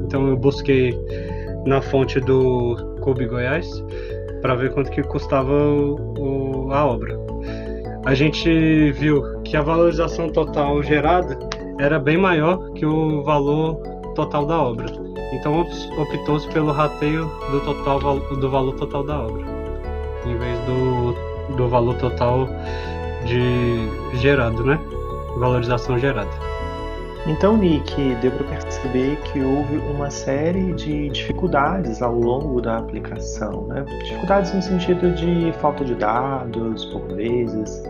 Então, 0.00 0.28
eu 0.28 0.37
busquei 0.37 0.97
na 1.64 1.80
fonte 1.80 2.18
do 2.20 2.76
Kobe 3.02 3.26
Goiás 3.26 3.68
para 4.40 4.54
ver 4.54 4.73
quanto 4.73 4.90
que 4.90 5.02
custava 5.02 5.52
o, 5.52 6.14
o, 6.18 6.73
a 6.73 6.87
obra. 6.87 7.18
A 8.06 8.14
gente 8.14 8.92
viu 8.92 9.23
que 9.42 9.56
a 9.56 9.62
valorização 9.62 10.30
total 10.30 10.82
gerada 10.82 11.38
era 11.78 11.99
bem 11.99 12.16
maior 12.16 12.73
que 12.73 12.87
o 12.87 13.23
valor 13.23 13.76
total 14.14 14.47
da 14.47 14.61
obra. 14.61 14.87
Então 15.32 15.61
optou-se 15.99 16.49
pelo 16.49 16.73
rateio 16.73 17.30
do, 17.50 17.61
total, 17.61 18.18
do 18.18 18.50
valor 18.50 18.75
total 18.75 19.04
da 19.04 19.20
obra, 19.20 19.44
em 20.26 20.37
vez 20.37 20.59
do, 20.61 21.56
do 21.56 21.68
valor 21.68 21.94
total 21.97 22.49
de 23.25 24.18
gerado, 24.18 24.64
né? 24.64 24.80
Valorização 25.38 25.99
gerada. 25.99 26.50
Então, 27.27 27.57
Nick, 27.57 28.15
deu 28.17 28.31
para 28.33 28.45
perceber 28.47 29.17
que 29.25 29.43
houve 29.43 29.77
uma 29.77 30.11
série 30.11 30.73
de 30.73 31.11
dificuldades 31.11 32.00
ao 32.00 32.15
longo 32.15 32.61
da 32.62 32.79
aplicação, 32.79 33.67
né? 33.67 33.85
Dificuldades 34.03 34.55
no 34.55 34.62
sentido 34.62 35.12
de 35.15 35.53
falta 35.61 35.85
de 35.85 35.95
dados, 35.95 36.87
por 36.87 37.03
vezes, 37.15 37.83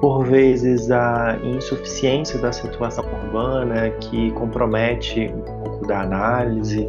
por 0.00 0.24
vezes 0.24 0.90
a 0.90 1.38
insuficiência 1.44 2.40
da 2.40 2.50
situação 2.50 3.04
urbana 3.04 3.88
que 4.00 4.32
compromete 4.32 5.32
um 5.32 5.42
pouco 5.42 5.86
da 5.86 6.00
análise. 6.00 6.88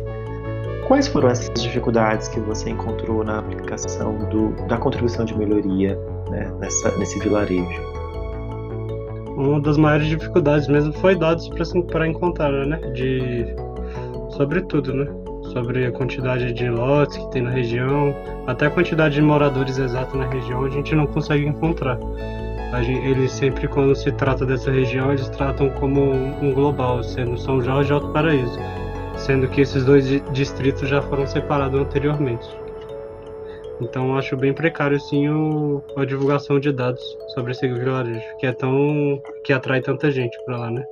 Quais 0.87 1.07
foram 1.07 1.29
essas 1.29 1.61
dificuldades 1.61 2.27
que 2.27 2.39
você 2.39 2.71
encontrou 2.71 3.23
na 3.23 3.37
aplicação 3.37 4.17
do, 4.29 4.49
da 4.67 4.77
contribuição 4.77 5.25
de 5.25 5.37
melhoria 5.37 5.97
né, 6.29 6.51
nessa, 6.59 6.91
nesse 6.97 7.19
vilarejo? 7.19 8.02
Uma 9.35 9.59
das 9.59 9.77
maiores 9.77 10.07
dificuldades 10.07 10.67
mesmo 10.67 10.93
foi 10.93 11.15
dados 11.15 11.49
para 11.91 12.07
encontrar, 12.07 12.51
né? 12.65 12.77
De, 12.93 13.55
sobre 14.29 14.61
tudo, 14.61 14.93
né? 14.93 15.07
Sobre 15.51 15.85
a 15.85 15.91
quantidade 15.91 16.53
de 16.53 16.69
lotes 16.69 17.17
que 17.17 17.31
tem 17.31 17.41
na 17.41 17.49
região, 17.49 18.15
até 18.47 18.67
a 18.67 18.69
quantidade 18.69 19.15
de 19.15 19.21
moradores 19.21 19.77
exata 19.77 20.17
na 20.17 20.27
região, 20.27 20.63
a 20.63 20.69
gente 20.69 20.95
não 20.95 21.05
consegue 21.05 21.45
encontrar 21.45 21.99
eles 22.81 23.31
sempre, 23.31 23.67
quando 23.67 23.95
se 23.95 24.11
trata 24.11 24.45
dessa 24.45 24.71
região, 24.71 25.11
eles 25.11 25.29
tratam 25.29 25.69
como 25.69 26.11
um 26.11 26.51
global, 26.53 27.03
sendo 27.03 27.37
São 27.37 27.61
Jorge 27.61 27.91
e 27.91 27.93
Alto 27.93 28.09
Paraíso, 28.09 28.59
sendo 29.15 29.47
que 29.47 29.61
esses 29.61 29.85
dois 29.85 30.05
distritos 30.31 30.89
já 30.89 31.01
foram 31.01 31.27
separados 31.27 31.79
anteriormente. 31.79 32.62
Então 33.83 34.17
acho 34.17 34.37
bem 34.37 34.53
precário 34.53 34.99
sim 34.99 35.27
o, 35.29 35.83
a 35.97 36.05
divulgação 36.05 36.59
de 36.59 36.71
dados 36.71 37.03
sobre 37.33 37.51
esse 37.51 37.67
vilarejo, 37.67 38.23
que 38.39 38.47
é 38.47 38.53
tão 38.53 39.21
que 39.43 39.51
atrai 39.51 39.81
tanta 39.81 40.09
gente 40.09 40.37
para 40.45 40.57
lá, 40.57 40.71
né? 40.71 40.83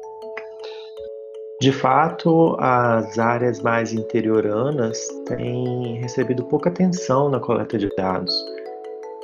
De 1.61 1.71
fato, 1.71 2.55
as 2.59 3.19
áreas 3.19 3.61
mais 3.61 3.93
interioranas 3.93 5.07
têm 5.27 5.99
recebido 6.01 6.43
pouca 6.45 6.69
atenção 6.69 7.29
na 7.29 7.39
coleta 7.39 7.77
de 7.77 7.87
dados. 7.95 8.33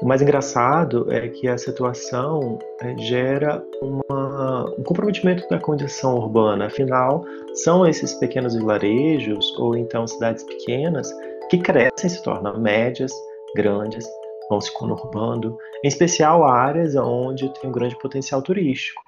O 0.04 0.06
mais 0.06 0.22
engraçado 0.22 1.12
é 1.12 1.28
que 1.28 1.48
a 1.48 1.58
situação 1.58 2.60
é, 2.80 2.96
gera 3.00 3.64
uma, 3.82 4.70
um 4.78 4.84
comprometimento 4.84 5.50
da 5.50 5.60
condição 5.60 6.16
urbana. 6.16 6.68
Afinal, 6.68 7.26
são 7.56 7.88
esses 7.88 8.14
pequenos 8.14 8.56
vilarejos 8.56 9.58
ou 9.58 9.76
então 9.76 10.06
cidades 10.06 10.44
pequenas 10.44 11.12
que 11.50 11.58
crescem, 11.58 12.08
se 12.08 12.22
tornam 12.22 12.60
médias, 12.60 13.12
grandes, 13.58 14.08
vão 14.50 14.62
se 14.62 14.72
conurbando, 14.74 15.58
em 15.84 15.88
especial 15.88 16.46
áreas 16.46 16.96
onde 16.96 17.52
tem 17.54 17.70
um 17.70 17.74
grande 17.74 17.98
potencial 17.98 18.42
turístico. 18.42 19.02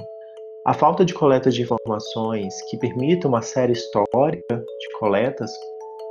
A 0.66 0.74
falta 0.74 1.06
de 1.06 1.14
coleta 1.14 1.50
de 1.50 1.62
informações 1.62 2.54
que 2.70 2.78
permita 2.78 3.28
uma 3.28 3.42
série 3.42 3.74
histórica 3.74 4.58
de 4.58 5.00
coletas 5.00 5.52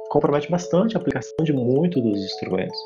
compromete 0.08 0.50
bastante 0.50 0.96
a 0.96 1.00
aplicação 1.00 1.44
de 1.44 1.52
muitos 1.52 2.02
dos 2.02 2.24
instrumentos. 2.24 2.78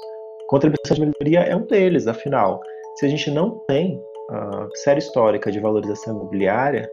Contribuição 0.48 0.96
de 0.96 1.00
melhoria 1.02 1.40
é 1.48 1.54
um 1.54 1.64
deles, 1.66 2.06
afinal. 2.06 2.60
Se 2.96 3.06
a 3.06 3.08
gente 3.08 3.30
não 3.30 3.60
tem 3.68 4.02
a 4.30 4.68
série 4.74 4.98
histórica 4.98 5.52
de 5.52 5.60
valorização 5.60 6.16
imobiliária 6.16 6.90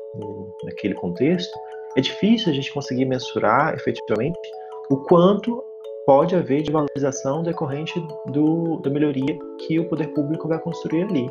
naquele 0.63 0.93
contexto, 0.93 1.57
é 1.97 2.01
difícil 2.01 2.51
a 2.51 2.55
gente 2.55 2.71
conseguir 2.71 3.05
mensurar 3.05 3.73
efetivamente 3.73 4.37
o 4.91 4.97
quanto 4.97 5.63
pode 6.09 6.35
haver 6.35 6.63
de 6.63 6.71
valorização 6.71 7.43
decorrente 7.43 8.03
do, 8.31 8.77
da 8.77 8.89
melhoria 8.89 9.37
que 9.59 9.79
o 9.79 9.87
poder 9.87 10.07
público 10.07 10.47
vai 10.47 10.57
construir 10.57 11.03
ali. 11.03 11.29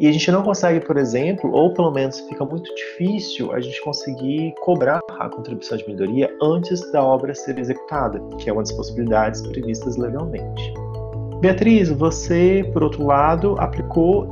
E 0.00 0.08
a 0.08 0.10
gente 0.10 0.32
não 0.32 0.42
consegue, 0.42 0.84
por 0.84 0.96
exemplo, 0.96 1.48
ou 1.52 1.72
pelo 1.72 1.92
menos 1.92 2.18
fica 2.22 2.44
muito 2.44 2.74
difícil 2.74 3.52
a 3.52 3.60
gente 3.60 3.80
conseguir 3.82 4.52
cobrar 4.62 4.98
a 5.10 5.28
contribuição 5.28 5.78
de 5.78 5.86
melhoria 5.86 6.28
antes 6.42 6.90
da 6.90 7.04
obra 7.04 7.32
ser 7.36 7.56
executada, 7.56 8.20
que 8.38 8.50
é 8.50 8.52
uma 8.52 8.62
das 8.62 8.72
possibilidades 8.72 9.40
previstas 9.46 9.96
legalmente. 9.96 10.74
Beatriz, 11.40 11.88
você, 11.90 12.68
por 12.72 12.82
outro 12.82 13.06
lado, 13.06 13.54
aplicou 13.60 14.28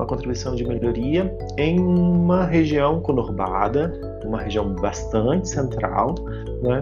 a 0.00 0.06
contribuição 0.06 0.54
de 0.54 0.66
melhoria 0.66 1.36
em 1.58 1.78
uma 1.78 2.46
região 2.46 3.02
conurbada, 3.02 3.92
uma 4.24 4.40
região 4.40 4.74
bastante 4.74 5.50
central, 5.50 6.14
né? 6.62 6.80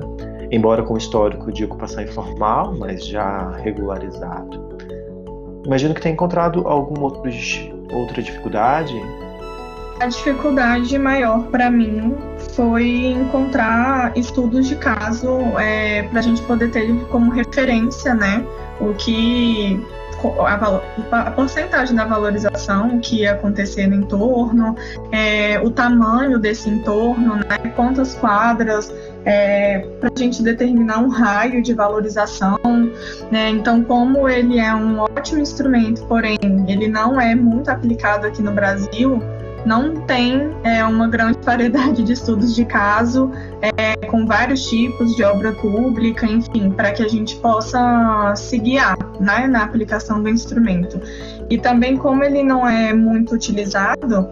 Embora 0.54 0.82
com 0.82 0.96
histórico 0.96 1.52
de 1.52 1.64
ocupação 1.64 2.02
informal, 2.02 2.75
mas 2.78 3.04
já 3.06 3.50
regularizado. 3.62 4.75
Imagino 5.66 5.94
que 5.94 6.00
tenha 6.00 6.12
encontrado 6.12 6.66
alguma 6.68 7.04
outra 7.04 8.23
dificuldade. 8.23 8.94
A 10.00 10.06
dificuldade 10.06 10.99
maior 10.99 11.44
para 11.44 11.70
mim 11.70 12.14
foi 12.54 13.06
encontrar 13.06 14.16
estudos 14.16 14.68
de 14.68 14.76
caso 14.76 15.28
é, 15.58 16.02
para 16.02 16.18
a 16.18 16.23
gente 16.23 16.42
poder 16.42 16.70
ter 16.70 16.94
como 17.06 17.30
referência, 17.30 18.14
né? 18.14 18.44
o 18.80 18.94
que 18.94 19.80
a, 20.40 20.80
a, 21.12 21.30
porcentagem 21.30 21.94
da 21.94 22.04
valorização 22.04 22.99
que 22.99 23.20
ia 23.20 23.32
acontecer 23.32 23.87
no 23.87 23.96
entorno, 23.96 24.75
é, 25.12 25.61
o 25.61 25.70
tamanho 25.70 26.38
desse 26.38 26.68
entorno, 26.68 27.37
né, 27.37 27.58
quantas 27.76 28.14
quadras, 28.14 28.92
é, 29.25 29.78
para 30.00 30.11
a 30.14 30.19
gente 30.19 30.43
determinar 30.43 30.99
um 30.99 31.09
raio 31.09 31.62
de 31.62 31.73
valorização. 31.75 32.59
Né, 33.31 33.50
então, 33.50 33.83
como 33.83 34.28
ele 34.28 34.59
é 34.59 34.75
um 34.75 35.00
ótimo 35.00 35.40
instrumento, 35.40 36.04
porém 36.07 36.38
ele 36.69 36.88
não 36.88 37.21
é 37.21 37.35
muito 37.35 37.71
aplicado 37.71 38.26
aqui 38.26 38.43
no 38.43 38.52
Brasil, 38.52 39.23
não 39.64 39.97
tem 40.02 40.50
é, 40.62 40.85
uma 40.85 41.09
grande 41.09 41.38
variedade 41.43 42.02
de 42.02 42.12
estudos 42.12 42.54
de 42.54 42.64
caso, 42.64 43.31
é, 43.62 43.97
com 44.07 44.26
vários 44.26 44.69
tipos 44.69 45.16
de 45.16 45.25
obra 45.25 45.52
pública, 45.52 46.26
enfim, 46.26 46.71
para 46.71 46.93
que 46.93 47.02
a 47.02 47.09
gente 47.09 47.37
possa 47.37 48.35
se 48.37 48.59
guiar 48.59 48.97
né, 49.19 49.47
na 49.47 49.64
aplicação 49.64 50.23
do 50.23 50.28
instrumento. 50.28 51.00
E 51.49 51.59
também, 51.59 51.97
como 51.97 52.23
ele 52.23 52.43
não 52.43 52.69
é 52.69 52.93
muito 52.93 53.35
utilizado, 53.35 54.28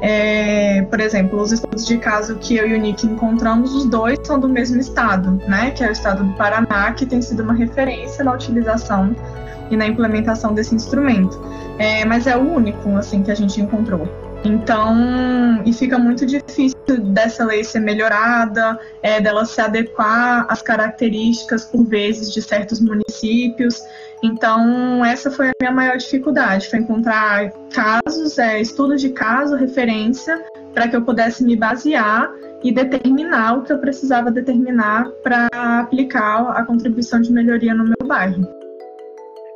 É, 0.00 0.82
por 0.82 1.00
exemplo, 1.00 1.40
os 1.40 1.52
estudos 1.52 1.86
de 1.86 1.96
caso 1.98 2.36
que 2.36 2.56
eu 2.56 2.68
e 2.68 2.74
o 2.74 2.78
Nick 2.78 3.06
encontramos, 3.06 3.74
os 3.74 3.86
dois 3.86 4.18
são 4.24 4.38
do 4.38 4.48
mesmo 4.48 4.78
estado, 4.78 5.40
né? 5.46 5.70
Que 5.70 5.84
é 5.84 5.88
o 5.88 5.92
estado 5.92 6.22
do 6.22 6.32
Paraná, 6.34 6.92
que 6.92 7.06
tem 7.06 7.22
sido 7.22 7.42
uma 7.42 7.54
referência 7.54 8.22
na 8.22 8.32
utilização 8.32 9.16
e 9.70 9.76
na 9.76 9.86
implementação 9.86 10.52
desse 10.52 10.74
instrumento. 10.74 11.40
É, 11.78 12.04
mas 12.04 12.26
é 12.26 12.36
o 12.36 12.40
único, 12.40 12.96
assim, 12.96 13.22
que 13.22 13.30
a 13.30 13.34
gente 13.34 13.60
encontrou. 13.60 14.25
Então, 14.46 15.60
e 15.64 15.72
fica 15.72 15.98
muito 15.98 16.24
difícil 16.24 16.76
dessa 17.12 17.44
lei 17.44 17.64
ser 17.64 17.80
melhorada, 17.80 18.78
é, 19.02 19.20
dela 19.20 19.44
se 19.44 19.60
adequar 19.60 20.46
às 20.48 20.62
características, 20.62 21.64
por 21.64 21.84
vezes, 21.84 22.32
de 22.32 22.40
certos 22.40 22.80
municípios. 22.80 23.82
Então, 24.22 25.04
essa 25.04 25.32
foi 25.32 25.48
a 25.48 25.52
minha 25.60 25.72
maior 25.72 25.96
dificuldade, 25.96 26.68
foi 26.68 26.78
encontrar 26.78 27.50
casos, 27.74 28.38
é, 28.38 28.60
estudos 28.60 29.00
de 29.00 29.08
caso, 29.10 29.56
referência, 29.56 30.40
para 30.72 30.86
que 30.86 30.94
eu 30.94 31.02
pudesse 31.02 31.42
me 31.42 31.56
basear 31.56 32.32
e 32.62 32.70
determinar 32.70 33.58
o 33.58 33.62
que 33.62 33.72
eu 33.72 33.78
precisava 33.78 34.30
determinar 34.30 35.10
para 35.24 35.48
aplicar 35.80 36.50
a 36.52 36.64
contribuição 36.64 37.20
de 37.20 37.32
melhoria 37.32 37.74
no 37.74 37.84
meu 37.84 38.06
bairro. 38.06 38.46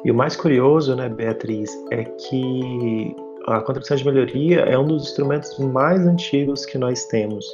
E 0.04 0.10
o 0.10 0.14
mais 0.14 0.34
curioso, 0.34 0.96
né, 0.96 1.08
Beatriz, 1.08 1.70
é 1.92 2.02
que 2.02 3.14
a 3.46 3.60
contribuição 3.60 3.96
de 3.96 4.04
melhoria 4.04 4.60
é 4.60 4.78
um 4.78 4.86
dos 4.86 5.04
instrumentos 5.04 5.58
mais 5.58 6.06
antigos 6.06 6.66
que 6.66 6.78
nós 6.78 7.04
temos. 7.06 7.44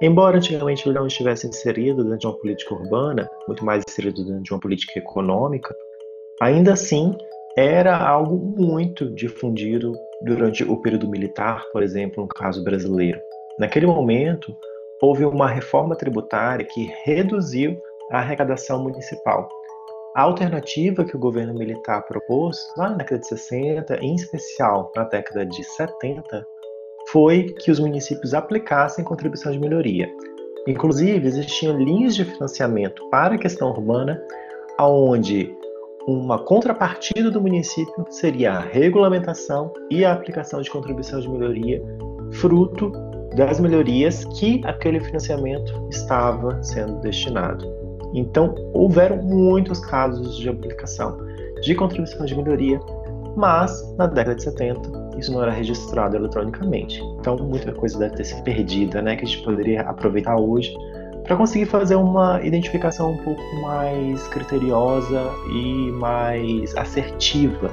Embora 0.00 0.36
antigamente 0.36 0.88
ele 0.88 0.98
não 0.98 1.06
estivesse 1.06 1.46
inserido 1.46 2.04
dentro 2.04 2.18
de 2.18 2.26
uma 2.26 2.38
política 2.38 2.74
urbana, 2.74 3.28
muito 3.46 3.64
mais 3.64 3.82
inserido 3.88 4.24
dentro 4.24 4.42
de 4.42 4.52
uma 4.52 4.60
política 4.60 4.98
econômica, 4.98 5.74
ainda 6.40 6.72
assim 6.72 7.16
era 7.56 7.96
algo 7.96 8.36
muito 8.36 9.12
difundido 9.14 9.92
durante 10.22 10.62
o 10.62 10.76
período 10.76 11.08
militar, 11.08 11.64
por 11.72 11.82
exemplo, 11.82 12.22
no 12.22 12.28
caso 12.28 12.62
brasileiro. 12.62 13.20
Naquele 13.58 13.86
momento, 13.86 14.54
houve 15.02 15.24
uma 15.24 15.48
reforma 15.48 15.96
tributária 15.96 16.64
que 16.64 16.92
reduziu 17.04 17.76
a 18.12 18.18
arrecadação 18.18 18.82
municipal, 18.82 19.48
a 20.14 20.22
alternativa 20.22 21.04
que 21.04 21.16
o 21.16 21.18
governo 21.18 21.54
militar 21.54 22.02
propôs, 22.02 22.58
lá 22.76 22.90
na 22.90 22.96
década 22.96 23.20
de 23.20 23.28
60, 23.28 23.96
em 24.00 24.14
especial 24.14 24.90
na 24.96 25.04
década 25.04 25.46
de 25.46 25.62
70, 25.62 26.46
foi 27.10 27.44
que 27.60 27.70
os 27.70 27.78
municípios 27.78 28.34
aplicassem 28.34 29.04
contribuição 29.04 29.52
de 29.52 29.58
melhoria. 29.58 30.10
Inclusive, 30.66 31.26
existiam 31.26 31.78
linhas 31.78 32.14
de 32.14 32.24
financiamento 32.24 33.08
para 33.10 33.36
a 33.36 33.38
questão 33.38 33.70
urbana, 33.70 34.22
onde 34.78 35.54
uma 36.06 36.38
contrapartida 36.38 37.30
do 37.30 37.40
município 37.40 38.04
seria 38.10 38.52
a 38.52 38.60
regulamentação 38.60 39.72
e 39.90 40.04
a 40.04 40.12
aplicação 40.12 40.60
de 40.60 40.70
contribuição 40.70 41.20
de 41.20 41.28
melhoria, 41.28 41.82
fruto 42.32 42.90
das 43.36 43.60
melhorias 43.60 44.24
que 44.38 44.60
aquele 44.64 45.00
financiamento 45.00 45.88
estava 45.90 46.62
sendo 46.62 46.98
destinado. 47.00 47.77
Então, 48.14 48.54
houveram 48.72 49.16
muitos 49.18 49.80
casos 49.80 50.36
de 50.38 50.48
aplicação 50.48 51.18
de 51.62 51.74
contribuição 51.74 52.24
de 52.24 52.34
melhoria, 52.34 52.80
mas 53.36 53.94
na 53.96 54.06
década 54.06 54.36
de 54.36 54.42
70 54.44 55.08
isso 55.18 55.32
não 55.32 55.42
era 55.42 55.50
registrado 55.50 56.16
eletronicamente. 56.16 57.02
Então, 57.20 57.36
muita 57.36 57.72
coisa 57.72 57.98
deve 57.98 58.16
ter 58.16 58.24
se 58.24 58.42
perdida, 58.42 59.02
né, 59.02 59.16
que 59.16 59.24
a 59.24 59.28
gente 59.28 59.42
poderia 59.42 59.82
aproveitar 59.82 60.36
hoje 60.36 60.72
para 61.24 61.36
conseguir 61.36 61.66
fazer 61.66 61.96
uma 61.96 62.40
identificação 62.42 63.12
um 63.12 63.16
pouco 63.18 63.42
mais 63.60 64.26
criteriosa 64.28 65.30
e 65.52 65.90
mais 65.92 66.74
assertiva 66.76 67.70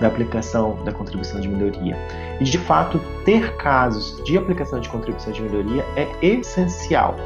da 0.00 0.08
aplicação 0.08 0.76
da 0.84 0.92
contribuição 0.92 1.40
de 1.40 1.48
melhoria. 1.48 1.96
E 2.38 2.44
de 2.44 2.58
fato, 2.58 3.00
ter 3.24 3.56
casos 3.56 4.22
de 4.24 4.36
aplicação 4.36 4.78
de 4.78 4.88
contribuição 4.88 5.32
de 5.32 5.42
melhoria 5.42 5.84
é 5.96 6.06
essencial 6.22 7.16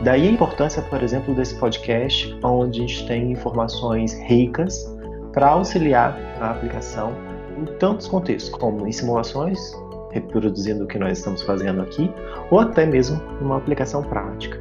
Daí 0.00 0.26
a 0.26 0.30
importância, 0.30 0.82
por 0.82 1.02
exemplo, 1.02 1.34
desse 1.34 1.54
podcast, 1.54 2.36
onde 2.42 2.80
a 2.80 2.86
gente 2.86 3.06
tem 3.06 3.32
informações 3.32 4.14
ricas 4.24 4.84
para 5.32 5.48
auxiliar 5.48 6.18
a 6.40 6.50
aplicação 6.50 7.12
em 7.58 7.64
tantos 7.78 8.08
contextos, 8.08 8.50
como 8.58 8.86
em 8.86 8.92
simulações, 8.92 9.58
reproduzindo 10.10 10.84
o 10.84 10.86
que 10.86 10.98
nós 10.98 11.18
estamos 11.18 11.42
fazendo 11.42 11.82
aqui, 11.82 12.10
ou 12.50 12.60
até 12.60 12.84
mesmo 12.84 13.20
numa 13.40 13.56
aplicação 13.56 14.02
prática. 14.02 14.58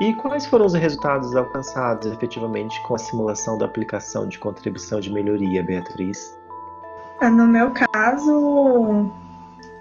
E 0.00 0.14
quais 0.14 0.46
foram 0.46 0.64
os 0.64 0.74
resultados 0.74 1.34
alcançados 1.34 2.12
efetivamente 2.12 2.80
com 2.82 2.94
a 2.94 2.98
simulação 2.98 3.58
da 3.58 3.66
aplicação 3.66 4.28
de 4.28 4.38
contribuição 4.38 5.00
de 5.00 5.12
melhoria, 5.12 5.60
Beatriz? 5.60 6.37
No 7.20 7.46
meu 7.48 7.72
caso, 7.72 9.10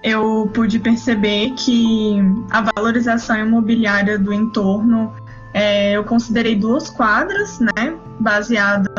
eu 0.04 0.50
pude 0.54 0.80
perceber 0.80 1.52
que 1.52 2.20
a 2.50 2.62
valorização 2.62 3.38
imobiliária 3.38 4.18
do 4.18 4.34
entorno, 4.34 5.14
é, 5.54 5.92
eu 5.92 6.04
considerei 6.04 6.56
duas 6.56 6.90
quadras, 6.90 7.60
né, 7.60 7.96
baseada, 8.20 8.90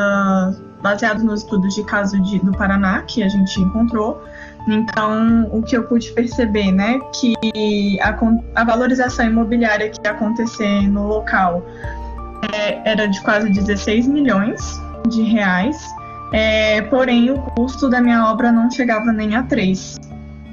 baseado 0.81 1.23
nos 1.23 1.41
estudos 1.41 1.75
de 1.75 1.83
caso 1.83 2.21
de, 2.21 2.39
do 2.39 2.51
Paraná 2.53 3.01
que 3.01 3.23
a 3.23 3.27
gente 3.27 3.59
encontrou. 3.59 4.23
Então, 4.67 5.49
o 5.51 5.61
que 5.61 5.75
eu 5.75 5.83
pude 5.83 6.11
perceber, 6.13 6.71
né, 6.71 6.99
que 7.13 7.99
a, 8.01 8.17
a 8.55 8.63
valorização 8.63 9.25
imobiliária 9.25 9.89
que 9.89 9.99
ia 10.05 10.11
acontecer 10.11 10.87
no 10.87 11.07
local 11.07 11.65
é, 12.53 12.89
era 12.89 13.05
de 13.05 13.21
quase 13.21 13.49
16 13.49 14.07
milhões 14.07 14.81
de 15.09 15.23
reais 15.23 15.77
é, 16.31 16.81
porém, 16.83 17.31
o 17.31 17.39
custo 17.39 17.89
da 17.89 18.01
minha 18.01 18.25
obra 18.25 18.51
não 18.51 18.69
chegava 18.69 19.11
nem 19.11 19.35
a 19.35 19.43
3. 19.43 19.97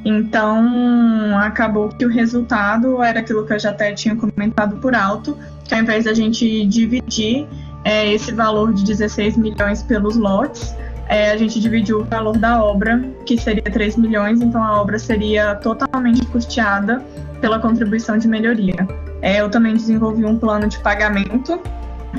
Então, 0.05 1.37
acabou 1.39 1.89
que 1.89 2.05
o 2.07 2.09
resultado 2.09 3.03
era 3.03 3.21
aquilo 3.21 3.45
que 3.45 3.53
eu 3.53 3.59
já 3.59 3.71
até 3.71 3.93
tinha 3.93 4.15
comentado 4.15 4.77
por 4.77 4.95
alto, 4.95 5.37
que 5.65 5.75
ao 5.75 5.81
invés 5.81 6.05
da 6.05 6.15
gente 6.15 6.65
dividir 6.67 7.47
é, 7.85 8.13
esse 8.13 8.33
valor 8.33 8.73
de 8.73 8.85
16 8.85 9.37
milhões 9.37 9.83
pelos 9.83 10.17
lotes, 10.17 10.75
é, 11.09 11.31
a 11.31 11.37
gente 11.37 11.61
dividiu 11.61 12.01
o 12.01 12.05
valor 12.05 12.37
da 12.39 12.63
obra, 12.63 13.05
que 13.25 13.37
seria 13.37 13.63
3 13.63 13.97
milhões, 13.97 14.41
então 14.41 14.63
a 14.63 14.81
obra 14.81 14.99
seria 14.99 15.57
totalmente 15.57 16.25
custeada 16.27 17.03
pela 17.41 17.59
contribuição 17.59 18.17
de 18.17 18.27
melhoria. 18.27 18.87
É, 19.23 19.41
eu 19.41 19.49
também 19.49 19.75
desenvolvi 19.75 20.25
um 20.25 20.39
plano 20.39 20.69
de 20.69 20.79
pagamento 20.79 21.61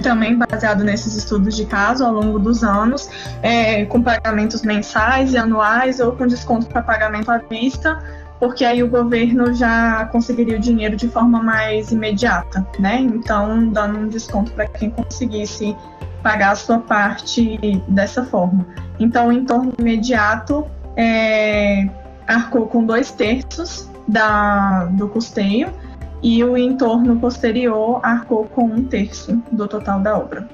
também 0.01 0.37
baseado 0.37 0.83
nesses 0.83 1.15
estudos 1.15 1.55
de 1.55 1.65
caso 1.65 2.05
ao 2.05 2.13
longo 2.13 2.39
dos 2.39 2.63
anos, 2.63 3.09
é, 3.41 3.85
com 3.85 4.01
pagamentos 4.01 4.61
mensais 4.61 5.33
e 5.33 5.37
anuais 5.37 5.99
ou 5.99 6.11
com 6.11 6.27
desconto 6.27 6.67
para 6.67 6.81
pagamento 6.81 7.31
à 7.31 7.37
vista, 7.37 7.99
porque 8.39 8.63
aí 8.63 8.83
o 8.83 8.87
governo 8.87 9.53
já 9.53 10.05
conseguiria 10.05 10.57
o 10.57 10.59
dinheiro 10.59 10.95
de 10.95 11.07
forma 11.07 11.41
mais 11.41 11.91
imediata, 11.91 12.65
né? 12.79 12.99
Então, 12.99 13.69
dando 13.69 13.99
um 13.99 14.07
desconto 14.07 14.51
para 14.51 14.67
quem 14.67 14.91
conseguisse 14.91 15.75
pagar 16.21 16.51
a 16.51 16.55
sua 16.55 16.79
parte 16.79 17.57
dessa 17.87 18.23
forma. 18.23 18.65
Então, 18.99 19.29
o 19.29 19.31
entorno 19.31 19.73
imediato 19.79 20.65
é, 20.95 21.87
arcou 22.27 22.67
com 22.67 22.83
dois 22.83 23.11
terços 23.11 23.89
da, 24.07 24.85
do 24.85 25.07
custeio 25.07 25.73
e 26.21 26.43
o 26.43 26.57
entorno 26.57 27.19
posterior 27.19 27.99
arcou 28.03 28.45
com 28.45 28.65
um 28.65 28.83
terço 28.83 29.41
do 29.51 29.67
total 29.67 30.01
da 30.01 30.17
obra. 30.17 30.47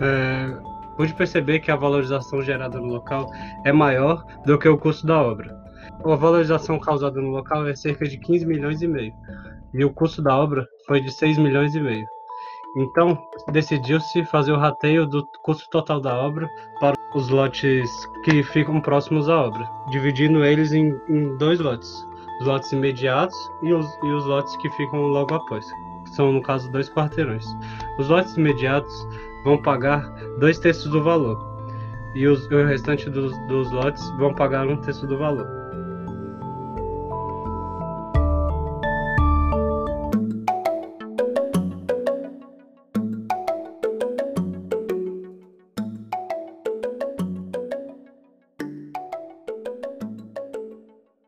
É, 0.00 0.56
pude 0.96 1.14
perceber 1.14 1.60
que 1.60 1.70
a 1.70 1.76
valorização 1.76 2.42
gerada 2.42 2.78
no 2.78 2.86
local 2.86 3.30
é 3.64 3.72
maior 3.72 4.24
do 4.44 4.58
que 4.58 4.68
o 4.68 4.78
custo 4.78 5.06
da 5.06 5.20
obra. 5.20 5.58
A 6.04 6.14
valorização 6.14 6.78
causada 6.78 7.20
no 7.20 7.30
local 7.30 7.66
é 7.66 7.74
cerca 7.74 8.06
de 8.06 8.18
15 8.18 8.46
milhões 8.46 8.82
e 8.82 8.88
meio, 8.88 9.12
e 9.74 9.84
o 9.84 9.92
custo 9.92 10.22
da 10.22 10.36
obra 10.36 10.66
foi 10.86 11.00
de 11.00 11.10
6 11.10 11.38
milhões 11.38 11.74
e 11.74 11.80
meio. 11.80 12.06
Então, 12.76 13.18
decidiu-se 13.50 14.24
fazer 14.26 14.52
o 14.52 14.58
rateio 14.58 15.04
do 15.04 15.26
custo 15.42 15.68
total 15.70 16.00
da 16.00 16.16
obra 16.16 16.48
para 16.78 16.94
os 17.14 17.28
lotes 17.28 17.90
que 18.24 18.42
ficam 18.44 18.80
próximos 18.80 19.28
à 19.28 19.36
obra, 19.42 19.68
dividindo 19.90 20.44
eles 20.44 20.72
em, 20.72 20.94
em 21.08 21.36
dois 21.36 21.58
lotes 21.58 22.09
os 22.40 22.46
lotes 22.46 22.72
imediatos 22.72 23.36
e 23.62 23.72
os, 23.72 23.86
e 24.02 24.06
os 24.06 24.24
lotes 24.24 24.56
que 24.56 24.70
ficam 24.70 25.00
logo 25.00 25.34
após, 25.34 25.64
que 26.04 26.10
são, 26.10 26.32
no 26.32 26.42
caso, 26.42 26.70
dois 26.72 26.88
quarteirões. 26.88 27.44
Os 27.98 28.08
lotes 28.08 28.36
imediatos 28.36 29.06
vão 29.44 29.60
pagar 29.62 30.00
dois 30.38 30.58
terços 30.58 30.90
do 30.90 31.02
valor, 31.02 31.38
e 32.14 32.26
os, 32.26 32.46
o 32.46 32.64
restante 32.64 33.08
dos, 33.10 33.36
dos 33.46 33.70
lotes 33.70 34.08
vão 34.18 34.34
pagar 34.34 34.66
um 34.66 34.76
terço 34.78 35.06
do 35.06 35.18
valor. 35.18 35.60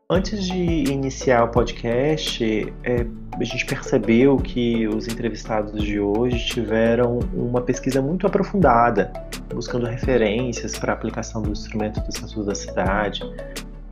Antes 0.09 0.45
de 0.45 0.72
iniciar 1.03 1.43
o 1.43 1.49
podcast, 1.49 2.73
é, 2.83 3.05
a 3.37 3.43
gente 3.43 3.65
percebeu 3.65 4.37
que 4.37 4.87
os 4.87 5.07
entrevistados 5.07 5.83
de 5.83 5.99
hoje 5.99 6.45
tiveram 6.45 7.19
uma 7.33 7.61
pesquisa 7.61 8.01
muito 8.01 8.25
aprofundada, 8.25 9.11
buscando 9.53 9.85
referências 9.85 10.77
para 10.79 10.93
a 10.93 10.95
aplicação 10.95 11.41
do 11.41 11.51
instrumento 11.51 11.99
do 11.99 12.09
Estatuto 12.09 12.45
da 12.45 12.55
Cidade, 12.55 13.21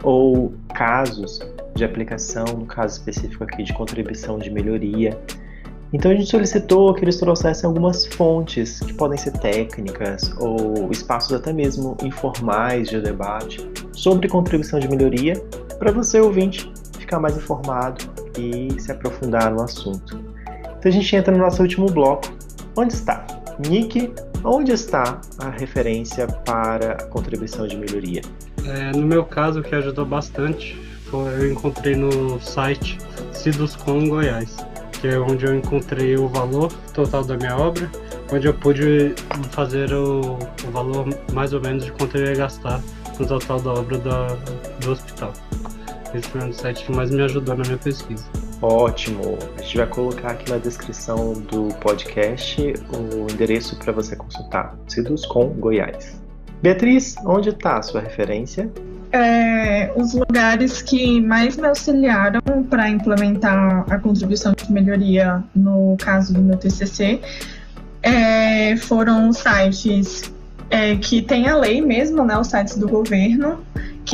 ou 0.04 0.54
casos 0.74 1.40
de 1.76 1.84
aplicação, 1.84 2.46
no 2.46 2.66
caso 2.66 2.98
específico 2.98 3.44
aqui 3.44 3.64
de 3.64 3.74
contribuição 3.74 4.40
de 4.40 4.50
melhoria. 4.50 5.20
Então 5.94 6.10
a 6.10 6.16
gente 6.16 6.30
solicitou 6.30 6.94
que 6.94 7.04
eles 7.04 7.18
trouxessem 7.18 7.68
algumas 7.68 8.06
fontes 8.06 8.80
que 8.80 8.94
podem 8.94 9.18
ser 9.18 9.32
técnicas 9.34 10.34
ou 10.40 10.90
espaços 10.90 11.34
até 11.34 11.52
mesmo 11.52 11.98
informais 12.02 12.90
de 12.90 13.02
debate 13.02 13.70
sobre 13.92 14.30
contribuição 14.30 14.80
de 14.80 14.88
melhoria 14.88 15.34
para 15.78 15.92
você 15.92 16.22
ouvinte 16.22 16.72
ficar 17.12 17.20
mais 17.20 17.36
informado 17.36 18.06
e 18.38 18.80
se 18.80 18.90
aprofundar 18.90 19.52
no 19.52 19.62
assunto. 19.62 20.18
Então 20.48 20.84
a 20.86 20.92
gente 20.92 21.14
entra 21.14 21.34
no 21.34 21.40
nosso 21.40 21.62
último 21.62 21.88
bloco. 21.88 22.32
Onde 22.78 22.94
está? 22.94 23.26
Nick, 23.68 24.14
onde 24.46 24.72
está 24.72 25.20
a 25.38 25.50
referência 25.50 26.26
para 26.26 26.94
a 26.94 27.04
contribuição 27.08 27.68
de 27.68 27.76
melhoria? 27.76 28.22
É, 28.66 28.96
no 28.96 29.06
meu 29.06 29.26
caso, 29.26 29.60
o 29.60 29.64
que 29.64 29.76
ajudou 29.76 30.06
bastante 30.06 30.80
foi 31.10 31.34
eu 31.34 31.52
encontrei 31.52 31.98
no 31.98 32.40
site 32.40 32.98
Ciduscom 33.34 34.08
Goiás, 34.08 34.56
que 34.94 35.10
é 35.10 35.20
onde 35.20 35.46
eu 35.46 35.54
encontrei 35.54 36.16
o 36.16 36.30
valor 36.30 36.72
total 36.94 37.26
da 37.26 37.36
minha 37.36 37.58
obra, 37.58 37.92
onde 38.32 38.48
eu 38.48 38.54
pude 38.54 39.14
fazer 39.50 39.92
o, 39.92 40.40
o 40.66 40.72
valor 40.72 41.10
mais 41.34 41.52
ou 41.52 41.60
menos 41.60 41.84
de 41.84 41.92
quanto 41.92 42.18
eu 42.18 42.28
ia 42.28 42.36
gastar 42.36 42.82
no 43.20 43.28
total 43.28 43.60
da 43.60 43.74
obra 43.74 43.98
da, 43.98 44.28
do 44.80 44.92
hospital. 44.92 45.34
Esse 46.14 46.28
foi 46.28 46.44
um 46.44 46.52
site 46.52 46.84
que 46.86 46.92
mais 46.92 47.10
me 47.10 47.22
ajudou 47.22 47.56
na 47.56 47.64
minha 47.64 47.78
pesquisa. 47.78 48.26
Ótimo! 48.62 49.38
A 49.58 49.62
gente 49.62 49.78
vai 49.78 49.88
colocar 49.88 50.32
aqui 50.32 50.52
na 50.52 50.58
descrição 50.58 51.34
do 51.34 51.74
podcast 51.76 52.62
o 52.94 53.32
endereço 53.32 53.78
para 53.78 53.94
você 53.94 54.16
consultar. 54.16 54.78
Ciduscom 54.88 55.48
Goiás. 55.58 56.22
Beatriz, 56.62 57.16
onde 57.26 57.50
está 57.50 57.78
a 57.78 57.82
sua 57.82 58.02
referência? 58.02 58.70
É, 59.14 59.92
os 59.96 60.14
lugares 60.14 60.82
que 60.82 61.20
mais 61.22 61.56
me 61.58 61.68
auxiliaram 61.68 62.42
para 62.70 62.90
implementar 62.90 63.86
a 63.90 63.98
contribuição 63.98 64.54
de 64.54 64.72
melhoria 64.72 65.44
no 65.56 65.98
caso 65.98 66.34
do 66.34 66.42
meu 66.42 66.58
TCC 66.58 67.20
é, 68.04 68.76
foram 68.78 69.30
os 69.30 69.38
sites 69.38 70.32
é, 70.70 70.96
que 70.96 71.22
tem 71.22 71.48
a 71.48 71.58
lei 71.58 71.82
mesmo, 71.82 72.24
né, 72.24 72.38
os 72.38 72.48
sites 72.48 72.78
do 72.78 72.88
governo, 72.88 73.60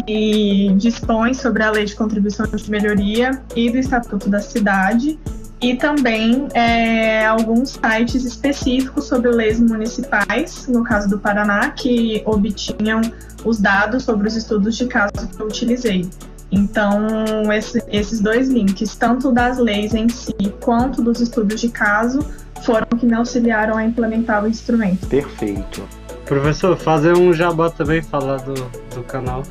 que 0.05 0.73
dispõe 0.77 1.33
sobre 1.33 1.63
a 1.63 1.71
lei 1.71 1.85
de 1.85 1.95
contribuição 1.95 2.45
de 2.45 2.69
melhoria 2.71 3.41
e 3.55 3.69
do 3.69 3.77
Estatuto 3.77 4.29
da 4.29 4.39
Cidade, 4.39 5.19
e 5.59 5.75
também 5.75 6.47
é, 6.53 7.25
alguns 7.25 7.71
sites 7.71 8.23
específicos 8.23 9.05
sobre 9.05 9.31
leis 9.31 9.59
municipais, 9.59 10.67
no 10.67 10.83
caso 10.83 11.09
do 11.09 11.17
Paraná, 11.17 11.71
que 11.71 12.21
obtinham 12.25 13.01
os 13.43 13.59
dados 13.59 14.03
sobre 14.03 14.27
os 14.27 14.35
estudos 14.35 14.77
de 14.77 14.85
caso 14.85 15.27
que 15.35 15.41
eu 15.41 15.47
utilizei. 15.47 16.07
Então, 16.51 17.51
esse, 17.51 17.83
esses 17.89 18.19
dois 18.19 18.49
links, 18.49 18.95
tanto 18.95 19.31
das 19.31 19.57
leis 19.57 19.93
em 19.93 20.07
si 20.07 20.33
quanto 20.61 21.01
dos 21.01 21.19
estudos 21.19 21.59
de 21.59 21.69
caso, 21.69 22.19
foram 22.63 22.87
que 22.97 23.05
me 23.05 23.13
auxiliaram 23.13 23.77
a 23.77 23.83
implementar 23.83 24.43
o 24.43 24.47
instrumento. 24.47 25.07
Perfeito. 25.07 25.83
Professor, 26.25 26.77
fazer 26.77 27.15
um 27.17 27.33
jabá 27.33 27.69
também, 27.69 28.01
falar 28.01 28.37
do, 28.37 28.53
do 28.93 29.03
canal, 29.03 29.43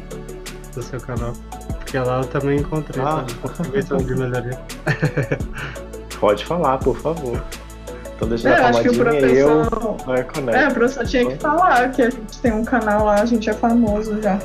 do 0.77 0.83
seu 0.83 1.01
canal. 1.01 1.33
Porque 1.79 1.99
lá 1.99 2.21
eu 2.21 2.27
também 2.27 2.59
encontrei, 2.61 3.03
Ah. 3.03 3.25
de 3.25 4.15
melhoria. 4.15 4.61
Pode 6.21 6.45
falar, 6.45 6.79
por 6.79 6.97
favor. 6.99 7.43
Então 8.15 8.29
deixa 8.29 8.49
É, 8.49 8.59
eu 8.61 8.65
acho 8.67 8.83
que 8.83 8.89
o 8.89 8.95
eu 8.95 9.49
marco 10.07 10.39
É, 10.39 10.43
né? 10.43 10.69
o 10.69 10.75
professor 10.75 11.07
tinha 11.07 11.27
que 11.27 11.37
falar 11.37 11.91
que 11.91 12.03
a 12.03 12.11
gente 12.11 12.41
tem 12.41 12.53
um 12.53 12.65
canal 12.65 13.05
lá, 13.05 13.21
a 13.21 13.27
gente 13.27 13.51
é 13.51 13.53
famoso 13.53 14.21
já. 14.23 14.39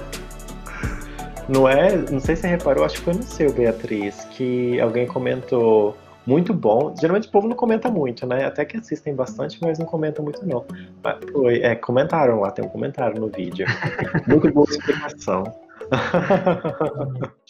Não 1.47 1.67
é? 1.67 1.95
Não 1.95 2.19
sei 2.19 2.35
se 2.35 2.43
você 2.43 2.47
reparou, 2.47 2.83
acho 2.85 2.95
que 2.97 3.01
foi 3.01 3.13
no 3.13 3.23
seu, 3.23 3.51
Beatriz, 3.51 4.25
que 4.31 4.79
alguém 4.79 5.05
comentou 5.07 5.95
muito 6.25 6.53
bom. 6.53 6.93
Geralmente 6.99 7.27
o 7.27 7.31
povo 7.31 7.47
não 7.47 7.55
comenta 7.55 7.89
muito, 7.89 8.25
né? 8.27 8.45
Até 8.45 8.63
que 8.65 8.77
assistem 8.77 9.15
bastante, 9.15 9.57
mas 9.61 9.79
não 9.79 9.85
comentam 9.85 10.23
muito, 10.23 10.45
não. 10.45 10.65
Mas 11.03 11.17
foi, 11.31 11.61
é, 11.61 11.75
comentaram 11.75 12.41
lá, 12.41 12.51
tem 12.51 12.63
um 12.63 12.69
comentário 12.69 13.19
no 13.19 13.27
vídeo. 13.27 13.65
muito 14.27 14.51
boa 14.53 14.67
explicação. 14.69 15.43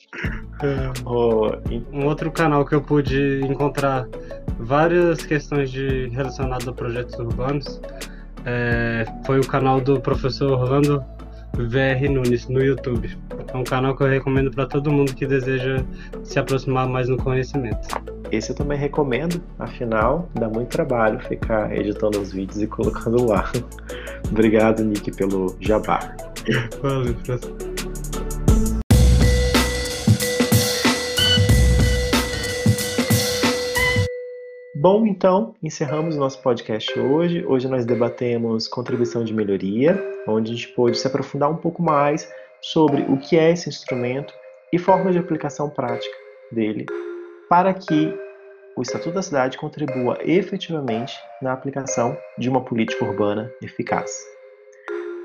Um 1.91 2.05
outro 2.05 2.31
canal 2.31 2.65
que 2.65 2.75
eu 2.75 2.81
pude 2.81 3.41
encontrar 3.45 4.07
várias 4.59 5.25
questões 5.25 5.71
de 5.71 6.07
relacionadas 6.09 6.67
a 6.67 6.73
projetos 6.73 7.17
urbanos 7.17 7.81
é, 8.45 9.05
foi 9.25 9.39
o 9.39 9.47
canal 9.47 9.81
do 9.81 9.99
professor 9.99 10.51
Orlando 10.51 11.03
VR 11.53 12.09
Nunes 12.09 12.47
no 12.47 12.61
YouTube. 12.63 13.17
É 13.53 13.57
um 13.57 13.63
canal 13.63 13.95
que 13.95 14.03
eu 14.03 14.07
recomendo 14.07 14.51
para 14.51 14.65
todo 14.65 14.91
mundo 14.91 15.13
que 15.13 15.25
deseja 15.25 15.83
se 16.23 16.39
aproximar 16.39 16.87
mais 16.87 17.09
no 17.09 17.17
conhecimento. 17.17 17.87
esse 18.31 18.51
eu 18.51 18.55
também 18.55 18.77
recomendo, 18.77 19.41
afinal, 19.59 20.29
dá 20.35 20.47
muito 20.47 20.69
trabalho 20.69 21.19
ficar 21.19 21.75
editando 21.75 22.19
os 22.19 22.31
vídeos 22.31 22.61
e 22.61 22.67
colocando 22.67 23.27
lá. 23.27 23.51
Obrigado, 24.31 24.83
Nick, 24.83 25.11
pelo 25.11 25.55
jabá. 25.59 25.99
Valeu, 26.81 27.13
professor. 27.15 27.70
Bom, 34.81 35.05
então, 35.05 35.53
encerramos 35.61 36.15
o 36.15 36.19
nosso 36.19 36.41
podcast 36.41 36.99
hoje. 36.99 37.45
Hoje 37.45 37.67
nós 37.67 37.85
debatemos 37.85 38.67
contribuição 38.67 39.23
de 39.23 39.31
melhoria, 39.31 40.03
onde 40.27 40.51
a 40.51 40.55
gente 40.55 40.69
pôde 40.69 40.97
se 40.97 41.05
aprofundar 41.05 41.51
um 41.51 41.55
pouco 41.57 41.83
mais 41.83 42.27
sobre 42.59 43.03
o 43.03 43.15
que 43.15 43.37
é 43.37 43.51
esse 43.51 43.69
instrumento 43.69 44.33
e 44.73 44.79
formas 44.79 45.13
de 45.13 45.19
aplicação 45.19 45.69
prática 45.69 46.15
dele, 46.51 46.87
para 47.47 47.71
que 47.75 48.11
o 48.75 48.81
Estatuto 48.81 49.11
da 49.11 49.21
Cidade 49.21 49.55
contribua 49.55 50.17
efetivamente 50.21 51.13
na 51.43 51.53
aplicação 51.53 52.17
de 52.35 52.49
uma 52.49 52.61
política 52.61 53.05
urbana 53.05 53.51
eficaz. 53.61 54.09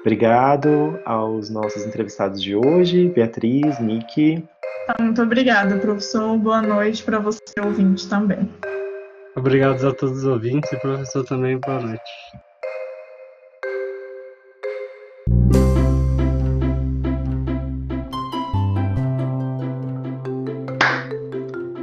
Obrigado 0.02 1.00
aos 1.06 1.48
nossos 1.48 1.86
entrevistados 1.86 2.42
de 2.42 2.54
hoje, 2.54 3.08
Beatriz, 3.08 3.80
Nick. 3.80 4.46
Tá, 4.86 5.02
muito 5.02 5.22
obrigada, 5.22 5.78
professor. 5.78 6.36
Boa 6.36 6.60
noite 6.60 7.02
para 7.02 7.18
você, 7.18 7.40
ouvinte, 7.64 8.06
também. 8.06 8.50
Obrigado 9.36 9.86
a 9.86 9.94
todos 9.94 10.18
os 10.18 10.24
ouvintes 10.24 10.72
e 10.72 10.76
professor 10.78 11.22
também, 11.24 11.58
boa 11.60 11.80
noite. 11.80 12.02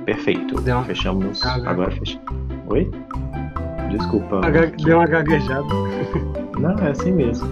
Perfeito. 0.06 0.60
Uma- 0.60 0.84
Fechamos. 0.84 1.44
Ah, 1.46 1.56
Agora 1.66 1.92
fechamos. 1.92 2.24
Oi? 2.68 2.90
Desculpa. 3.90 4.42
Deu 4.84 4.98
uma 4.98 5.08
gaguejada. 5.08 5.64
Não, 6.60 6.78
é 6.80 6.92
assim 6.92 7.12
mesmo. 7.12 7.48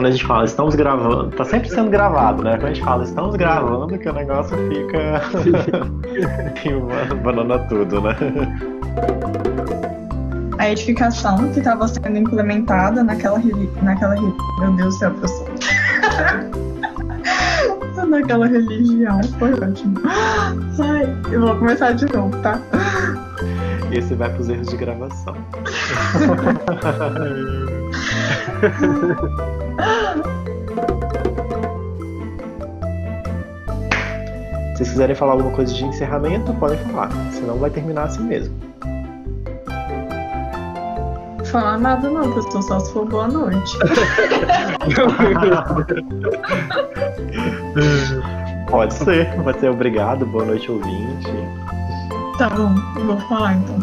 Quando 0.00 0.06
a 0.06 0.12
gente 0.12 0.24
fala 0.24 0.46
estamos 0.46 0.74
gravando, 0.74 1.30
tá 1.36 1.44
sempre 1.44 1.68
sendo 1.68 1.90
gravado, 1.90 2.42
né? 2.42 2.52
Quando 2.52 2.64
a 2.64 2.72
gente 2.72 2.82
fala 2.82 3.04
estamos 3.04 3.36
gravando, 3.36 3.98
que 3.98 4.08
o 4.08 4.14
negócio 4.14 4.56
fica. 4.70 5.20
banana 7.22 7.58
tudo, 7.68 8.00
né? 8.00 8.16
A 10.56 10.70
edificação 10.70 11.50
que 11.50 11.58
estava 11.58 11.86
sendo 11.86 12.16
implementada 12.16 13.04
naquela, 13.04 13.38
naquela 13.82 14.14
Meu 14.58 14.72
Deus 14.74 14.94
do 14.94 14.98
céu, 15.00 15.10
professor. 15.10 15.50
naquela 18.08 18.46
religião. 18.46 19.20
Foi 19.38 19.52
ótimo. 19.52 20.00
Ai, 20.82 21.14
eu 21.30 21.42
vou 21.42 21.56
começar 21.56 21.92
de 21.92 22.10
novo, 22.10 22.34
tá? 22.38 22.58
Esse 23.92 24.14
vai 24.14 24.32
pros 24.32 24.48
erros 24.48 24.68
de 24.68 24.78
gravação. 24.78 25.36
Se 34.80 34.84
vocês 34.84 34.90
quiserem 34.90 35.14
falar 35.14 35.32
alguma 35.32 35.52
coisa 35.52 35.74
de 35.74 35.84
encerramento, 35.84 36.54
podem 36.54 36.78
falar. 36.78 37.10
Senão 37.32 37.58
vai 37.58 37.68
terminar 37.68 38.04
assim 38.04 38.22
mesmo. 38.22 38.56
Falar 41.44 41.78
nada 41.78 42.08
não, 42.08 42.32
professor, 42.32 42.62
só 42.62 42.80
se 42.80 42.90
for 42.92 43.06
boa 43.06 43.28
noite. 43.28 43.78
Pode 48.70 48.94
ser, 48.94 49.34
pode 49.42 49.58
ser 49.58 49.68
obrigado, 49.68 50.24
boa 50.26 50.44
noite 50.44 50.70
ouvinte. 50.70 51.26
Tá 52.38 52.48
bom, 52.50 52.72
eu 52.96 53.04
vou 53.04 53.18
falar 53.28 53.54
então. 53.54 53.80